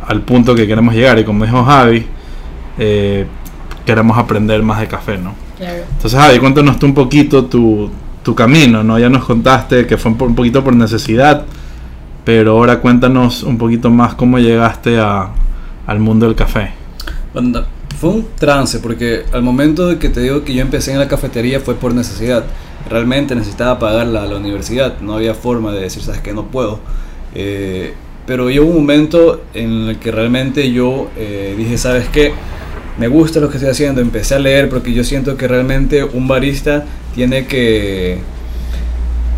al 0.07 0.21
punto 0.21 0.55
que 0.55 0.67
queremos 0.67 0.93
llegar. 0.93 1.19
Y 1.19 1.24
como 1.25 1.45
dijo 1.45 1.63
Javi, 1.63 2.05
eh, 2.77 3.25
queremos 3.88 4.15
aprender 4.20 4.62
más 4.62 4.79
de 4.79 4.88
café, 4.88 5.17
¿no? 5.17 5.34
Claro. 5.58 5.84
Entonces, 5.96 6.20
Javi, 6.20 6.38
cuéntanos 6.38 6.77
tú 6.77 6.86
un 6.86 6.94
poquito 6.94 7.46
tu, 7.46 7.89
tu 8.22 8.36
camino, 8.36 8.84
¿no? 8.84 9.00
Ya 9.00 9.10
nos 9.10 9.25
contaste 9.25 9.88
que 9.88 9.98
fue 9.98 10.12
un, 10.12 10.17
po- 10.20 10.25
un 10.25 10.36
poquito 10.36 10.63
por 10.63 10.75
necesidad, 10.75 11.46
pero 12.24 12.51
ahora 12.51 12.79
cuéntanos 12.82 13.41
un 13.44 13.58
poquito 13.58 13.89
más 13.89 14.13
cómo 14.13 14.38
llegaste 14.38 15.00
a, 15.00 15.29
al 15.88 16.00
mundo 16.00 16.27
del 16.27 16.36
café. 16.36 16.72
Cuando- 17.34 17.65
Fue 18.00 18.12
un 18.12 18.27
trance, 18.38 18.77
porque 18.79 19.24
al 19.34 19.41
momento 19.41 19.88
de 19.88 19.98
que 19.98 20.10
te 20.10 20.22
digo 20.22 20.44
que 20.44 20.53
yo 20.53 20.62
empecé 20.62 20.91
en 20.91 21.00
la 21.00 21.08
cafetería 21.08 21.60
fue 21.60 21.74
por 21.74 21.96
necesidad. 21.96 22.44
Realmente 22.88 23.34
necesitaba 23.34 23.79
pagar 23.79 24.06
la, 24.06 24.25
la 24.27 24.36
universidad, 24.38 25.00
no 25.01 25.15
había 25.15 25.34
forma 25.34 25.72
de 25.72 25.82
decir, 25.82 26.03
sabes 26.03 26.22
que 26.22 26.32
no 26.32 26.44
puedo. 26.46 26.79
Eh, 27.34 27.94
pero 28.27 28.50
llegó 28.51 28.65
un 28.67 28.75
momento 28.75 29.41
en 29.56 29.88
el 29.89 29.98
que 29.98 30.12
realmente 30.12 30.72
yo 30.72 31.08
eh, 31.17 31.56
dije, 31.58 31.77
sabes 31.79 32.08
qué, 32.10 32.34
me 32.98 33.08
gusta 33.08 33.39
lo 33.39 33.50
que 33.50 33.58
estoy 33.58 33.72
haciendo, 33.72 34.01
empecé 34.01 34.36
a 34.36 34.39
leer 34.39 34.70
porque 34.70 34.94
yo 34.94 35.04
siento 35.04 35.38
que 35.38 35.48
realmente 35.48 36.04
un 36.04 36.27
barista 36.27 36.86
tiene 37.13 37.46
que 37.46 38.20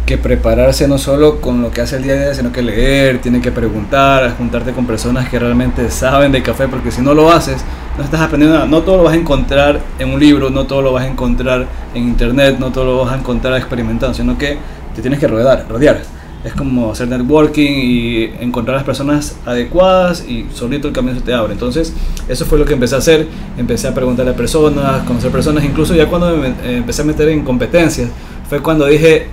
que 0.09 0.17
prepararse 0.17 0.87
no 0.87 0.97
solo 0.97 1.39
con 1.39 1.61
lo 1.61 1.69
que 1.69 1.81
hace 1.81 1.97
el 1.97 2.01
día 2.01 2.13
a 2.13 2.15
día, 2.15 2.33
sino 2.33 2.51
que 2.51 2.63
leer, 2.63 3.21
tiene 3.21 3.41
que 3.41 3.51
preguntar, 3.51 4.35
juntarte 4.39 4.71
con 4.71 4.87
personas 4.87 5.29
que 5.29 5.37
realmente 5.37 5.91
saben 5.91 6.31
de 6.31 6.41
café, 6.41 6.67
porque 6.67 6.89
si 6.89 7.03
no 7.03 7.13
lo 7.13 7.31
haces, 7.31 7.63
no 7.95 8.03
estás 8.03 8.19
aprendiendo 8.19 8.55
nada. 8.55 8.67
No 8.67 8.81
todo 8.81 8.97
lo 8.97 9.03
vas 9.03 9.13
a 9.13 9.17
encontrar 9.17 9.79
en 9.99 10.09
un 10.09 10.19
libro, 10.19 10.49
no 10.49 10.65
todo 10.65 10.81
lo 10.81 10.93
vas 10.93 11.03
a 11.03 11.07
encontrar 11.07 11.67
en 11.93 12.05
internet, 12.05 12.55
no 12.57 12.71
todo 12.71 12.85
lo 12.85 13.05
vas 13.05 13.13
a 13.13 13.17
encontrar 13.19 13.55
experimentando, 13.55 14.15
sino 14.15 14.35
que 14.35 14.57
te 14.95 15.01
tienes 15.03 15.19
que 15.19 15.27
rodear, 15.27 15.67
rodear. 15.69 16.01
Es 16.43 16.53
como 16.53 16.91
hacer 16.91 17.09
networking 17.09 17.71
y 17.71 18.23
encontrar 18.39 18.77
las 18.77 18.85
personas 18.85 19.35
adecuadas 19.45 20.25
y 20.27 20.45
solito 20.53 20.87
el 20.87 20.93
camino 20.93 21.15
se 21.15 21.21
te 21.21 21.33
abre. 21.33 21.53
Entonces, 21.53 21.93
eso 22.29 22.45
fue 22.45 22.57
lo 22.57 22.65
que 22.65 22.73
empecé 22.73 22.95
a 22.95 22.99
hacer. 22.99 23.27
Empecé 23.57 23.87
a 23.89 23.93
preguntarle 23.93 24.31
a 24.31 24.35
personas, 24.35 25.03
conocer 25.03 25.31
personas, 25.31 25.65
incluso 25.65 25.93
ya 25.95 26.07
cuando 26.07 26.35
me 26.37 26.47
eh, 26.47 26.77
empecé 26.77 27.01
a 27.01 27.05
meter 27.05 27.27
en 27.29 27.43
competencias, 27.43 28.09
fue 28.49 28.61
cuando 28.61 28.85
dije, 28.85 29.27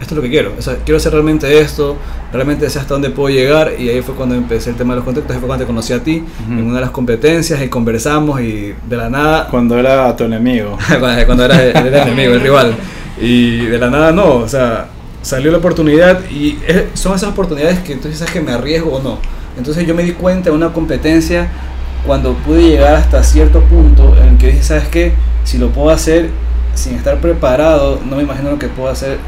esto 0.00 0.14
es 0.14 0.16
lo 0.16 0.22
que 0.22 0.30
quiero, 0.30 0.52
o 0.56 0.62
sea, 0.62 0.76
quiero 0.84 0.96
hacer 0.96 1.12
realmente 1.12 1.60
esto, 1.60 1.96
realmente 2.32 2.70
sé 2.70 2.78
hasta 2.78 2.94
dónde 2.94 3.10
puedo 3.10 3.34
llegar 3.34 3.72
y 3.78 3.88
ahí 3.88 4.00
fue 4.00 4.14
cuando 4.14 4.34
empecé 4.34 4.70
el 4.70 4.76
tema 4.76 4.94
de 4.94 4.96
los 4.96 5.04
contactos, 5.04 5.34
ahí 5.34 5.40
fue 5.40 5.48
cuando 5.48 5.64
te 5.64 5.66
conocí 5.66 5.92
a 5.92 6.02
ti 6.02 6.22
en 6.48 6.62
una 6.62 6.76
de 6.76 6.80
las 6.82 6.90
competencias 6.90 7.60
y 7.62 7.68
conversamos 7.68 8.40
y 8.40 8.74
de 8.88 8.96
la 8.96 9.10
nada, 9.10 9.48
Cuando 9.50 9.76
era 9.78 10.14
tu 10.16 10.24
enemigo. 10.24 10.78
cuando, 11.26 11.44
era, 11.44 11.62
era 11.62 11.80
el 11.80 11.94
enemigo, 11.94 12.34
el 12.34 12.40
rival, 12.40 12.74
y 13.20 13.66
de 13.66 13.78
la 13.78 13.90
nada 13.90 14.12
no, 14.12 14.36
o 14.36 14.48
sea, 14.48 14.88
salió 15.22 15.50
la 15.50 15.58
oportunidad 15.58 16.20
y 16.30 16.58
son 16.94 17.14
esas 17.14 17.30
oportunidades 17.30 17.80
que 17.80 17.94
dices 17.96 18.18
"¿Sabes 18.18 18.32
que 18.32 18.40
me 18.40 18.52
arriesgo 18.52 18.96
o 18.96 19.02
no. 19.02 19.18
Entonces 19.56 19.86
yo 19.86 19.94
me 19.94 20.02
di 20.04 20.12
cuenta 20.12 20.50
en 20.50 20.54
una 20.54 20.72
competencia 20.72 21.48
cuando 22.06 22.34
pude 22.34 22.62
llegar 22.62 22.94
hasta 22.94 23.22
cierto 23.24 23.60
punto 23.64 24.16
en 24.16 24.28
el 24.28 24.38
que 24.38 24.48
dije, 24.48 24.62
¿sabes 24.62 24.88
qué? 24.88 25.12
Si 25.44 25.58
lo 25.58 25.70
puedo 25.70 25.90
hacer 25.90 26.30
sin 26.74 26.94
estar 26.94 27.18
preparado, 27.20 28.00
no 28.08 28.16
me 28.16 28.22
imagino 28.22 28.50
lo 28.50 28.58
que 28.58 28.68
puedo 28.68 28.88
hacer 28.88 29.18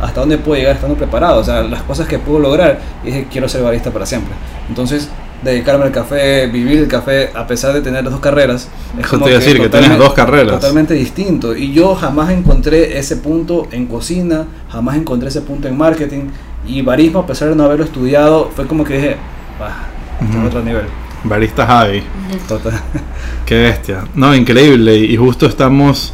hasta 0.00 0.20
dónde 0.20 0.38
puedo 0.38 0.58
llegar 0.58 0.76
estando 0.76 0.96
preparado, 0.96 1.40
o 1.40 1.44
sea, 1.44 1.62
las 1.62 1.82
cosas 1.82 2.06
que 2.06 2.18
puedo 2.18 2.38
lograr. 2.38 2.80
Y 3.02 3.06
dije, 3.06 3.26
quiero 3.30 3.48
ser 3.48 3.62
barista 3.62 3.90
para 3.90 4.06
siempre. 4.06 4.34
Entonces, 4.68 5.08
dedicarme 5.42 5.84
al 5.84 5.92
café, 5.92 6.46
vivir 6.46 6.78
el 6.78 6.88
café, 6.88 7.30
a 7.34 7.46
pesar 7.46 7.72
de 7.72 7.80
tener 7.80 8.04
las 8.04 8.12
dos 8.12 8.20
carreras. 8.20 8.68
Es 8.98 9.06
como 9.06 9.26
te 9.26 9.32
decir, 9.32 9.60
que 9.60 9.68
tienes 9.68 9.98
dos 9.98 10.12
carreras. 10.12 10.60
Totalmente 10.60 10.94
distinto. 10.94 11.56
Y 11.56 11.72
yo 11.72 11.94
jamás 11.94 12.30
encontré 12.30 12.98
ese 12.98 13.16
punto 13.16 13.68
en 13.72 13.86
cocina, 13.86 14.46
jamás 14.70 14.96
encontré 14.96 15.28
ese 15.28 15.42
punto 15.42 15.68
en 15.68 15.76
marketing. 15.76 16.28
Y 16.66 16.82
barismo, 16.82 17.20
a 17.20 17.26
pesar 17.26 17.48
de 17.48 17.56
no 17.56 17.64
haberlo 17.64 17.84
estudiado, 17.84 18.50
fue 18.54 18.66
como 18.66 18.84
que 18.84 18.94
dije, 18.94 19.16
bah, 19.58 19.88
uh 20.20 20.46
otro 20.46 20.62
nivel. 20.62 20.84
Barista 21.24 21.66
Javi. 21.66 22.02
Total. 22.48 22.80
Qué 23.46 23.56
bestia. 23.62 24.04
No, 24.14 24.34
increíble. 24.34 24.96
Y 24.96 25.16
justo 25.16 25.46
estamos. 25.46 26.12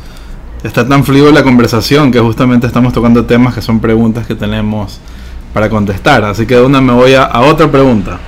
Está 0.62 0.88
tan 0.88 1.04
fluido 1.04 1.30
la 1.30 1.44
conversación 1.44 2.10
que 2.10 2.18
justamente 2.18 2.66
estamos 2.66 2.92
tocando 2.92 3.24
temas 3.24 3.54
que 3.54 3.62
son 3.62 3.78
preguntas 3.78 4.26
que 4.26 4.34
tenemos 4.34 4.98
para 5.54 5.70
contestar. 5.70 6.24
Así 6.24 6.46
que 6.46 6.56
de 6.56 6.62
una 6.62 6.80
me 6.80 6.92
voy 6.92 7.14
a, 7.14 7.24
a 7.24 7.42
otra 7.42 7.70
pregunta. 7.70 8.18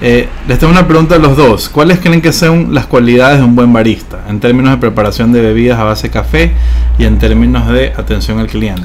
Eh, 0.00 0.28
les 0.48 0.58
tengo 0.58 0.72
una 0.72 0.86
pregunta 0.86 1.14
a 1.14 1.18
los 1.18 1.36
dos. 1.36 1.68
¿Cuáles 1.68 2.00
creen 2.00 2.20
que 2.20 2.32
son 2.32 2.74
las 2.74 2.86
cualidades 2.86 3.38
de 3.38 3.44
un 3.44 3.54
buen 3.54 3.72
barista 3.72 4.24
en 4.28 4.40
términos 4.40 4.72
de 4.72 4.78
preparación 4.78 5.32
de 5.32 5.40
bebidas 5.40 5.78
a 5.78 5.84
base 5.84 6.08
de 6.08 6.12
café 6.12 6.52
y 6.98 7.04
en 7.04 7.18
términos 7.18 7.68
de 7.68 7.92
atención 7.96 8.38
al 8.38 8.48
cliente? 8.48 8.82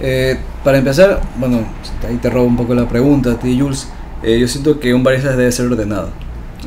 Eh, 0.00 0.38
para 0.62 0.78
empezar, 0.78 1.20
bueno, 1.38 1.60
ahí 2.06 2.16
te 2.16 2.28
robo 2.28 2.46
un 2.46 2.56
poco 2.56 2.74
la 2.74 2.86
pregunta 2.86 3.32
a 3.32 3.38
ti, 3.38 3.58
Jules. 3.58 3.88
Eh, 4.22 4.38
yo 4.38 4.46
siento 4.48 4.78
que 4.80 4.92
un 4.92 5.02
barista 5.02 5.34
debe 5.34 5.50
ser 5.50 5.66
ordenado. 5.66 6.10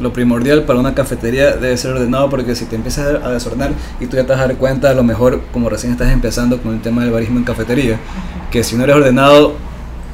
Lo 0.02 0.14
primordial 0.14 0.64
para 0.64 0.80
una 0.80 0.94
cafetería 0.94 1.56
debe 1.56 1.76
ser 1.78 1.92
ordenado 1.92 2.30
porque 2.30 2.56
si 2.56 2.66
te 2.66 2.76
empiezas 2.76 3.24
a 3.24 3.32
desordenar 3.32 3.72
y 4.00 4.06
tú 4.06 4.16
ya 4.16 4.24
te 4.24 4.30
vas 4.30 4.42
a 4.42 4.48
dar 4.48 4.56
cuenta, 4.56 4.92
a 4.92 4.94
lo 4.94 5.04
mejor 5.04 5.42
como 5.52 5.70
recién 5.70 5.92
estás 5.92 6.12
empezando 6.12 6.62
con 6.62 6.74
el 6.74 6.82
tema 6.82 7.04
del 7.04 7.12
barismo 7.12 7.40
en 7.40 7.44
cafetería, 7.44 8.00
que 8.52 8.64
si 8.64 8.76
no 8.76 8.84
eres 8.84 8.96
ordenado 8.96 9.56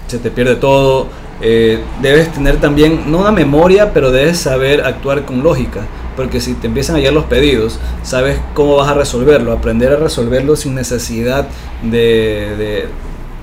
se 0.08 0.20
te 0.20 0.32
pierde 0.32 0.56
todo, 0.56 1.08
eh, 1.46 1.80
debes 2.02 2.32
tener 2.32 2.56
también, 2.62 3.12
no 3.12 3.20
una 3.20 3.32
memoria, 3.32 3.92
pero 3.94 4.12
debes 4.12 4.40
saber 4.40 4.86
actuar 4.86 5.26
con 5.26 5.44
lógica. 5.44 5.82
Porque 6.16 6.40
si 6.40 6.54
te 6.54 6.68
empiezan 6.68 6.96
a 6.96 7.00
llegar 7.00 7.14
los 7.14 7.26
pedidos, 7.26 7.80
sabes 8.02 8.40
cómo 8.54 8.78
vas 8.78 8.88
a 8.88 8.94
resolverlo, 8.94 9.52
aprender 9.52 9.92
a 9.92 9.98
resolverlo 9.98 10.56
sin 10.56 10.74
necesidad 10.74 11.48
de, 11.82 12.86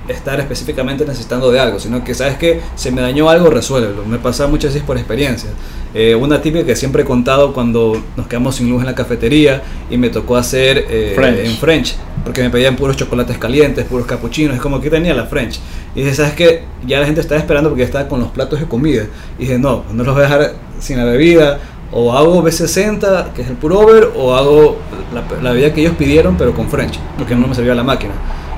estar 0.07 0.39
específicamente 0.39 1.05
necesitando 1.05 1.51
de 1.51 1.59
algo, 1.59 1.79
sino 1.79 2.03
que 2.03 2.15
sabes 2.15 2.37
que 2.37 2.59
se 2.75 2.91
me 2.91 3.01
dañó 3.01 3.29
algo, 3.29 3.49
resuélvelo. 3.49 4.03
Me 4.05 4.17
pasa 4.17 4.47
muchas 4.47 4.73
veces 4.73 4.85
por 4.85 4.97
experiencia. 4.97 5.51
Eh, 5.93 6.15
una 6.15 6.41
típica 6.41 6.65
que 6.65 6.75
siempre 6.75 7.03
he 7.03 7.05
contado 7.05 7.53
cuando 7.53 8.01
nos 8.17 8.27
quedamos 8.27 8.55
sin 8.55 8.69
luz 8.69 8.79
en 8.79 8.87
la 8.87 8.95
cafetería 8.95 9.61
y 9.89 9.97
me 9.97 10.09
tocó 10.09 10.37
hacer 10.37 10.85
eh, 10.89 11.43
en 11.45 11.55
French, 11.57 11.95
porque 12.23 12.41
me 12.41 12.49
pedían 12.49 12.75
puros 12.75 12.95
chocolates 12.97 13.37
calientes, 13.37 13.85
puros 13.85 14.05
capuchinos, 14.05 14.55
es 14.55 14.61
como 14.61 14.79
que 14.79 14.89
tenía 14.89 15.13
la 15.13 15.25
French. 15.25 15.59
Y 15.95 16.01
dije, 16.01 16.15
¿sabes 16.15 16.33
qué? 16.33 16.63
Ya 16.85 16.99
la 16.99 17.05
gente 17.05 17.21
estaba 17.21 17.39
esperando 17.39 17.69
porque 17.69 17.83
estaba 17.83 18.07
con 18.07 18.19
los 18.19 18.29
platos 18.29 18.59
de 18.59 18.65
comida. 18.67 19.03
Y 19.37 19.43
dije, 19.43 19.57
no, 19.57 19.83
no 19.91 20.03
los 20.03 20.13
voy 20.13 20.23
a 20.23 20.27
dejar 20.27 20.53
sin 20.79 20.97
la 20.97 21.05
bebida. 21.05 21.59
O 21.93 22.13
hago 22.13 22.41
B60, 22.41 23.33
que 23.33 23.41
es 23.41 23.49
el 23.49 23.57
puro 23.57 23.79
over, 23.79 24.11
o 24.15 24.33
hago 24.33 24.77
la, 25.13 25.41
la 25.41 25.51
bebida 25.51 25.73
que 25.73 25.81
ellos 25.81 25.95
pidieron, 25.97 26.37
pero 26.37 26.53
con 26.53 26.69
French, 26.69 26.97
porque 27.17 27.35
no 27.35 27.47
me 27.47 27.55
servía 27.55 27.75
la 27.75 27.83
máquina. 27.83 28.13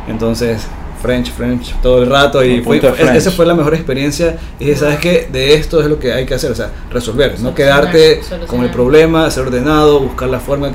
Entonces, 0.08 0.67
French, 1.03 1.32
French 1.32 1.75
todo 1.82 2.01
el 2.01 2.10
rato 2.10 2.41
y 2.43 2.62
fue, 2.62 2.82
esa 3.13 3.29
fue 3.32 3.46
la 3.46 3.53
mejor 3.53 3.74
experiencia 3.74 4.38
y 4.58 4.65
dije, 4.65 4.77
¿sabes 4.77 5.00
qué? 5.00 5.27
De 5.29 5.53
esto 5.53 5.82
es 5.82 5.88
lo 5.88 6.00
que 6.00 6.13
hay 6.13 6.25
que 6.25 6.34
hacer, 6.34 6.50
o 6.50 6.55
sea, 6.55 6.72
resolver, 6.89 7.38
no 7.41 7.53
quedarte 7.53 8.22
con 8.48 8.63
el 8.63 8.72
problema, 8.72 9.29
ser 9.29 9.48
ordenado, 9.48 10.00
buscar 10.00 10.29
la 10.29 10.39
forma 10.39 10.72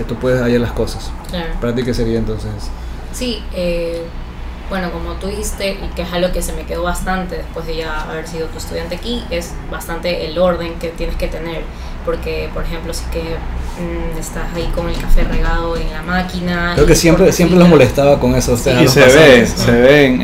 que 0.00 0.04
tú 0.08 0.14
puedes 0.14 0.40
hallar 0.40 0.60
las 0.60 0.72
cosas. 0.72 1.12
Claro. 1.28 1.52
¿Para 1.60 1.74
ti 1.74 1.82
qué 1.82 1.92
sería 1.92 2.18
entonces? 2.18 2.50
Sí, 3.12 3.42
eh, 3.52 4.02
bueno, 4.70 4.90
como 4.92 5.14
tú 5.14 5.26
dijiste, 5.26 5.72
y 5.72 5.94
que 5.94 6.02
es 6.02 6.12
algo 6.12 6.32
que 6.32 6.40
se 6.40 6.54
me 6.54 6.62
quedó 6.62 6.84
bastante 6.84 7.36
después 7.36 7.66
de 7.66 7.76
ya 7.76 8.02
haber 8.02 8.26
sido 8.26 8.46
tu 8.46 8.56
estudiante 8.56 8.94
aquí, 8.94 9.22
es 9.28 9.52
bastante 9.70 10.26
el 10.26 10.38
orden 10.38 10.74
que 10.74 10.88
tienes 10.88 11.16
que 11.16 11.26
tener. 11.26 11.62
Porque, 12.06 12.48
por 12.54 12.62
ejemplo, 12.62 12.94
si 12.94 13.04
que 13.10 13.20
mm, 13.20 14.18
estás 14.18 14.44
ahí 14.54 14.70
con 14.74 14.88
el 14.88 14.96
café 14.96 15.24
regado 15.24 15.76
en 15.76 15.90
la 15.90 16.02
máquina. 16.02 16.72
Creo 16.76 16.86
que 16.86 16.94
siempre, 16.94 17.30
siempre 17.30 17.58
los 17.58 17.68
molestaba 17.68 18.18
con 18.18 18.34
eso. 18.34 18.54
y 18.54 18.88
se 18.88 19.04
ve, 19.04 19.46
se 19.46 19.70
ve 19.70 20.06
en, 20.06 20.22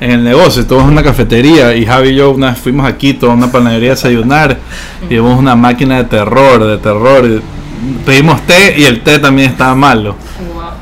en, 0.00 0.10
el 0.10 0.24
negocio. 0.24 0.66
Todo 0.66 0.80
es 0.80 0.86
una 0.86 1.04
cafetería. 1.04 1.72
Y 1.76 1.86
Javi 1.86 2.08
y 2.08 2.14
yo 2.16 2.32
una 2.32 2.50
vez 2.50 2.58
fuimos 2.58 2.84
aquí, 2.84 3.14
toda 3.14 3.34
una 3.34 3.52
panadería 3.52 3.92
a 3.92 3.94
desayunar. 3.94 4.58
y 5.04 5.14
vimos 5.14 5.38
una 5.38 5.54
máquina 5.54 5.98
de 5.98 6.04
terror, 6.04 6.64
de 6.64 6.78
terror. 6.78 7.42
Pedimos 8.04 8.42
té 8.46 8.78
y 8.78 8.84
el 8.84 9.02
té 9.02 9.18
también 9.18 9.50
estaba 9.50 9.74
malo. 9.74 10.16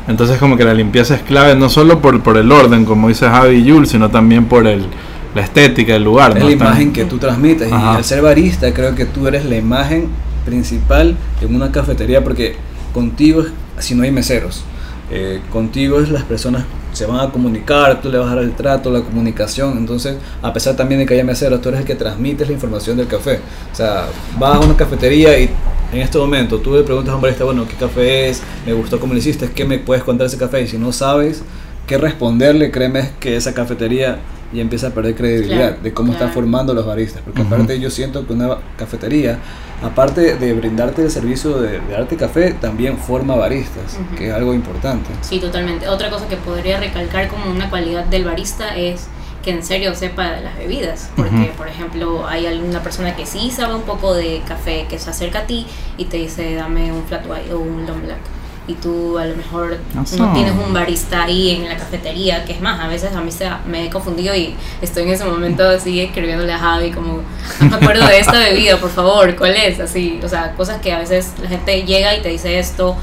Entonces 0.09 0.39
como 0.39 0.57
que 0.57 0.65
la 0.65 0.75
limpieza 0.75 1.15
es 1.15 1.23
clave 1.23 1.55
no 1.55 1.69
solo 1.69 2.01
por, 2.01 2.21
por 2.23 2.37
el 2.37 2.51
orden, 2.51 2.85
como 2.85 3.09
dice 3.09 3.29
Javi 3.29 3.57
y 3.57 3.71
Jules, 3.71 3.91
sino 3.91 4.11
también 4.11 4.47
por 4.47 4.67
el, 4.67 4.87
la 5.35 5.43
estética 5.43 5.93
del 5.93 6.05
lugar. 6.05 6.37
Es 6.37 6.45
la 6.45 6.51
imagen 6.51 6.93
que 6.93 7.05
tú 7.05 7.19
transmites. 7.19 7.71
Y 7.71 7.73
al 7.73 8.05
ser 8.05 8.23
barista 8.23 8.73
creo 8.73 8.95
que 8.95 9.07
tú 9.07 9.27
eres 9.29 9.45
la 9.45 9.57
imagen 9.57 10.09
principal 10.45 11.17
en 11.41 11.55
una 11.55 11.71
cafetería 11.71 12.25
porque 12.25 12.57
contigo, 12.93 13.45
si 13.79 13.95
no 13.95 14.03
hay 14.03 14.11
meseros, 14.11 14.65
eh, 15.11 15.41
contigo 15.53 16.01
es 16.01 16.11
las 16.11 16.25
personas 16.25 16.65
se 16.93 17.07
van 17.07 17.21
a 17.21 17.31
comunicar, 17.31 18.01
tú 18.01 18.11
le 18.11 18.19
vas 18.19 18.31
a 18.31 18.37
dar 18.37 18.45
el 18.45 18.53
trato, 18.53 18.91
la 18.91 19.01
comunicación. 19.01 19.79
Entonces, 19.79 20.17
a 20.43 20.53
pesar 20.53 20.77
también 20.77 21.01
de 21.01 21.07
que 21.07 21.15
haya 21.15 21.25
meseros, 21.25 21.61
tú 21.61 21.69
eres 21.69 21.81
el 21.81 21.87
que 21.87 21.95
transmites 21.95 22.47
la 22.47 22.55
información 22.55 22.97
del 22.97 23.07
café. 23.07 23.41
O 23.73 23.75
sea, 23.75 24.07
vas 24.39 24.57
a 24.57 24.61
una 24.61 24.77
cafetería 24.77 25.39
y 25.39 25.51
en 25.93 26.01
este 26.01 26.19
momento 26.19 26.59
tú 26.59 26.75
le 26.75 26.83
preguntas 26.83 27.13
a 27.13 27.17
un 27.17 27.23
barista, 27.23 27.45
bueno, 27.45 27.67
¿qué 27.67 27.75
café 27.75 28.29
es? 28.29 28.43
Me 28.67 28.73
gustó 28.73 29.01
cómo 29.01 29.13
lo 29.13 29.19
hiciste, 29.19 29.51
¿qué 29.51 29.65
me 29.65 29.79
puedes 29.79 30.05
contar 30.05 30.27
ese 30.27 30.39
café? 30.39 30.63
Y 30.63 30.69
si 30.69 30.79
no 30.79 30.93
sabes 30.93 31.43
qué 31.91 31.99
responderle, 31.99 32.71
créeme 32.71 33.11
que 33.19 33.35
esa 33.35 33.53
cafetería 33.53 34.21
ya 34.53 34.63
empieza 34.63 34.87
a 34.87 34.91
perder 34.91 35.17
credibilidad 35.17 35.77
de 35.77 35.93
cómo 35.93 36.13
están 36.13 36.31
formando 36.31 36.73
los 36.73 36.87
baristas. 36.87 37.21
Porque 37.25 37.43
aparte 37.43 37.81
yo 37.81 37.91
siento 37.91 38.25
que 38.25 38.33
una 38.33 38.59
cafetería, 38.79 39.41
aparte 39.83 40.37
de 40.37 40.53
brindarte 40.53 41.03
el 41.03 41.11
servicio 41.11 41.61
de, 41.61 41.81
darte 41.91 42.17
café, 42.17 42.53
también 42.53 42.97
forma 42.97 43.35
baristas, 43.35 43.99
que 44.17 44.29
es 44.29 44.33
algo 44.33 44.55
importante. 44.55 45.11
Sí, 45.23 45.41
totalmente. 45.41 45.89
Otra 45.89 46.11
cosa 46.11 46.29
que 46.29 46.37
podría 46.37 46.79
recalcar 46.79 47.27
como 47.27 47.51
una 47.51 47.69
cualidad 47.69 48.05
del 48.05 48.25
barista 48.25 48.77
es 48.77 49.09
que 49.43 49.51
en 49.51 49.65
serio 49.65 49.93
sepa 49.97 50.31
de 50.31 50.43
las 50.43 50.57
bebidas. 50.57 51.11
Porque, 51.17 51.51
por 51.57 51.67
ejemplo, 51.67 52.25
hay 52.29 52.47
alguna 52.47 52.85
persona 52.85 53.17
que 53.17 53.27
sí 53.27 53.51
sabe 53.51 53.75
un 53.75 53.83
poco 53.83 54.15
de 54.15 54.43
café 54.47 54.87
que 54.89 55.01
se 55.01 55.11
acerca 55.11 55.41
a 55.41 55.47
ti 55.49 55.67
y 55.99 56.05
te 56.05 56.19
dice, 56.19 56.55
dame 56.55 56.93
un 56.93 57.03
flat 57.03 57.27
white 57.29 57.53
o 57.53 57.59
un 57.59 57.85
long 57.85 58.01
black. 58.05 58.40
Y 58.69 58.75
tú 58.75 59.19
a 59.19 59.25
lo 59.25 59.37
mejor 59.37 59.79
no 59.95 60.33
tienes 60.33 60.53
un 60.53 60.73
barista 60.73 61.25
ahí 61.25 61.51
en 61.51 61.69
la 61.69 61.77
cafetería, 61.77 62.45
que 62.45 62.53
es 62.53 62.61
más, 62.61 62.79
a 62.79 62.87
veces 62.87 63.15
a 63.17 63.21
mí 63.21 63.33
se, 63.33 63.49
me 63.67 63.87
he 63.87 63.91
confundido 63.91 64.35
y 64.37 64.55
estoy 64.81 65.05
en 65.05 65.09
ese 65.09 65.25
momento 65.25 65.69
así 65.69 66.01
escribiéndole 66.01 66.53
a 66.53 66.59
Javi 66.59 66.93
como, 66.93 67.23
no 67.61 67.69
me 67.69 67.77
acuerdo 67.77 68.07
de 68.07 68.19
esta 68.21 68.39
bebida, 68.39 68.77
por 68.79 68.91
favor, 68.91 69.35
¿cuál 69.35 69.57
es? 69.57 69.81
Así, 69.81 70.21
o 70.23 70.29
sea, 70.29 70.53
cosas 70.53 70.81
que 70.81 70.93
a 70.93 70.99
veces 70.99 71.33
la 71.43 71.49
gente 71.49 71.83
llega 71.83 72.15
y 72.17 72.23
te 72.23 72.29
dice 72.29 72.59
esto. 72.59 72.97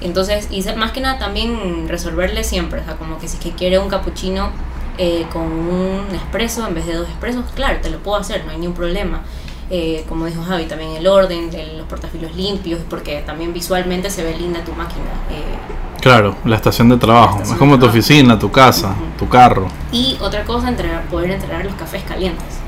Entonces, 0.00 0.48
y 0.50 0.62
más 0.74 0.92
que 0.92 1.00
nada 1.00 1.18
también 1.18 1.88
resolverle 1.88 2.44
siempre, 2.44 2.80
o 2.80 2.84
sea, 2.84 2.96
como 2.96 3.18
que 3.18 3.26
si 3.26 3.38
que 3.38 3.52
quiere 3.52 3.78
un 3.78 3.88
capuchino, 3.88 4.50
eh, 4.96 5.26
con 5.32 5.42
un 5.42 6.06
expreso 6.12 6.64
en 6.68 6.74
vez 6.74 6.86
de 6.86 6.94
dos 6.94 7.08
expresos, 7.08 7.44
claro, 7.54 7.80
te 7.80 7.90
lo 7.90 7.98
puedo 7.98 8.16
hacer, 8.16 8.44
no 8.44 8.52
hay 8.52 8.58
ningún 8.58 8.76
problema. 8.76 9.22
Eh, 9.70 10.04
como 10.08 10.26
dijo 10.26 10.42
Javi, 10.42 10.64
también 10.66 10.92
el 10.92 11.06
orden, 11.06 11.50
de 11.50 11.74
los 11.78 11.86
portafilos 11.86 12.34
limpios, 12.36 12.80
porque 12.88 13.22
también 13.24 13.52
visualmente 13.52 14.10
se 14.10 14.22
ve 14.22 14.36
linda 14.36 14.62
tu 14.64 14.72
máquina. 14.72 15.04
Eh, 15.30 16.00
claro, 16.00 16.36
la 16.44 16.56
estación 16.56 16.88
de 16.90 16.96
trabajo, 16.98 17.40
es 17.42 17.52
como 17.52 17.78
tu 17.78 17.86
oficina, 17.86 18.38
tu 18.38 18.50
casa, 18.50 18.94
tu 19.18 19.28
carro. 19.28 19.68
Y 19.90 20.18
otra 20.20 20.44
cosa, 20.44 20.72
poder 21.10 21.30
entregar 21.30 21.64
los 21.64 21.74
cafés 21.74 22.02
calientes, 22.04 22.60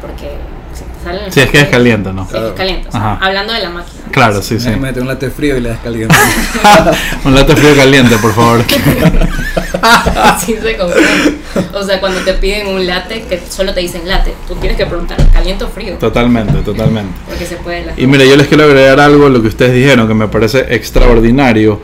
porque 0.00 0.36
si 1.30 1.40
es 1.40 1.50
que 1.50 1.60
es 1.60 1.68
caliente, 1.68 2.12
¿no? 2.12 2.22
es 2.22 2.52
caliente. 2.52 2.88
hablando 2.92 3.52
de 3.52 3.60
la 3.60 3.70
máquina. 3.70 4.04
Claro, 4.10 4.42
sí, 4.42 4.60
sí. 4.60 4.70
Mete 4.70 5.00
un 5.00 5.08
latte 5.08 5.30
frío 5.30 5.56
y 5.56 5.60
le 5.60 5.70
das 5.70 5.80
caliente. 5.80 6.14
un 7.24 7.34
latte 7.34 7.56
frío 7.56 7.74
caliente, 7.74 8.16
por 8.18 8.32
favor. 8.32 8.64
sí 10.38 10.54
se 10.60 10.78
O 11.72 11.82
sea, 11.82 12.00
cuando 12.00 12.20
te 12.20 12.34
piden 12.34 12.68
un 12.68 12.86
latte, 12.86 13.22
que 13.28 13.40
solo 13.48 13.74
te 13.74 13.80
dicen 13.80 14.06
latte, 14.06 14.34
tú 14.46 14.54
tienes 14.56 14.76
que 14.76 14.86
preguntar, 14.86 15.18
¿caliente 15.32 15.64
o 15.64 15.68
frío? 15.68 15.96
Totalmente, 15.98 16.58
totalmente. 16.62 17.12
Porque 17.28 17.46
se 17.46 17.56
puede. 17.56 17.92
Y 17.96 18.06
mire, 18.06 18.28
yo 18.28 18.36
les 18.36 18.46
quiero 18.46 18.64
agregar 18.64 19.00
algo 19.00 19.26
a 19.26 19.30
lo 19.30 19.42
que 19.42 19.48
ustedes 19.48 19.74
dijeron, 19.74 20.06
que 20.06 20.14
me 20.14 20.28
parece 20.28 20.74
extraordinario. 20.74 21.80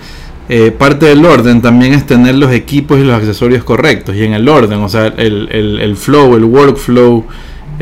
Eh, 0.49 0.73
parte 0.73 1.07
del 1.07 1.25
orden 1.25 1.63
también 1.63 1.95
es 1.95 2.07
tener 2.07 2.35
los 2.35 2.53
equipos 2.53 2.99
y 2.99 3.05
los 3.05 3.17
accesorios 3.17 3.63
correctos. 3.63 4.17
Y 4.17 4.25
en 4.25 4.35
el 4.35 4.49
orden, 4.49 4.81
o 4.81 4.89
sea, 4.89 5.07
el, 5.07 5.49
el, 5.53 5.79
el 5.79 5.97
flow, 5.97 6.37
el 6.37 6.45
workflow 6.45 7.25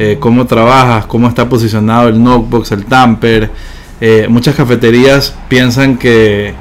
eh, 0.00 0.16
cómo 0.20 0.46
trabajas, 0.46 1.06
cómo 1.06 1.26
está 1.26 1.48
posicionado 1.48 2.08
el 2.08 2.22
notebook, 2.22 2.64
el 2.70 2.84
tamper. 2.84 3.50
Eh, 4.00 4.28
muchas 4.30 4.54
cafeterías 4.54 5.36
piensan 5.48 5.98
que, 5.98 6.54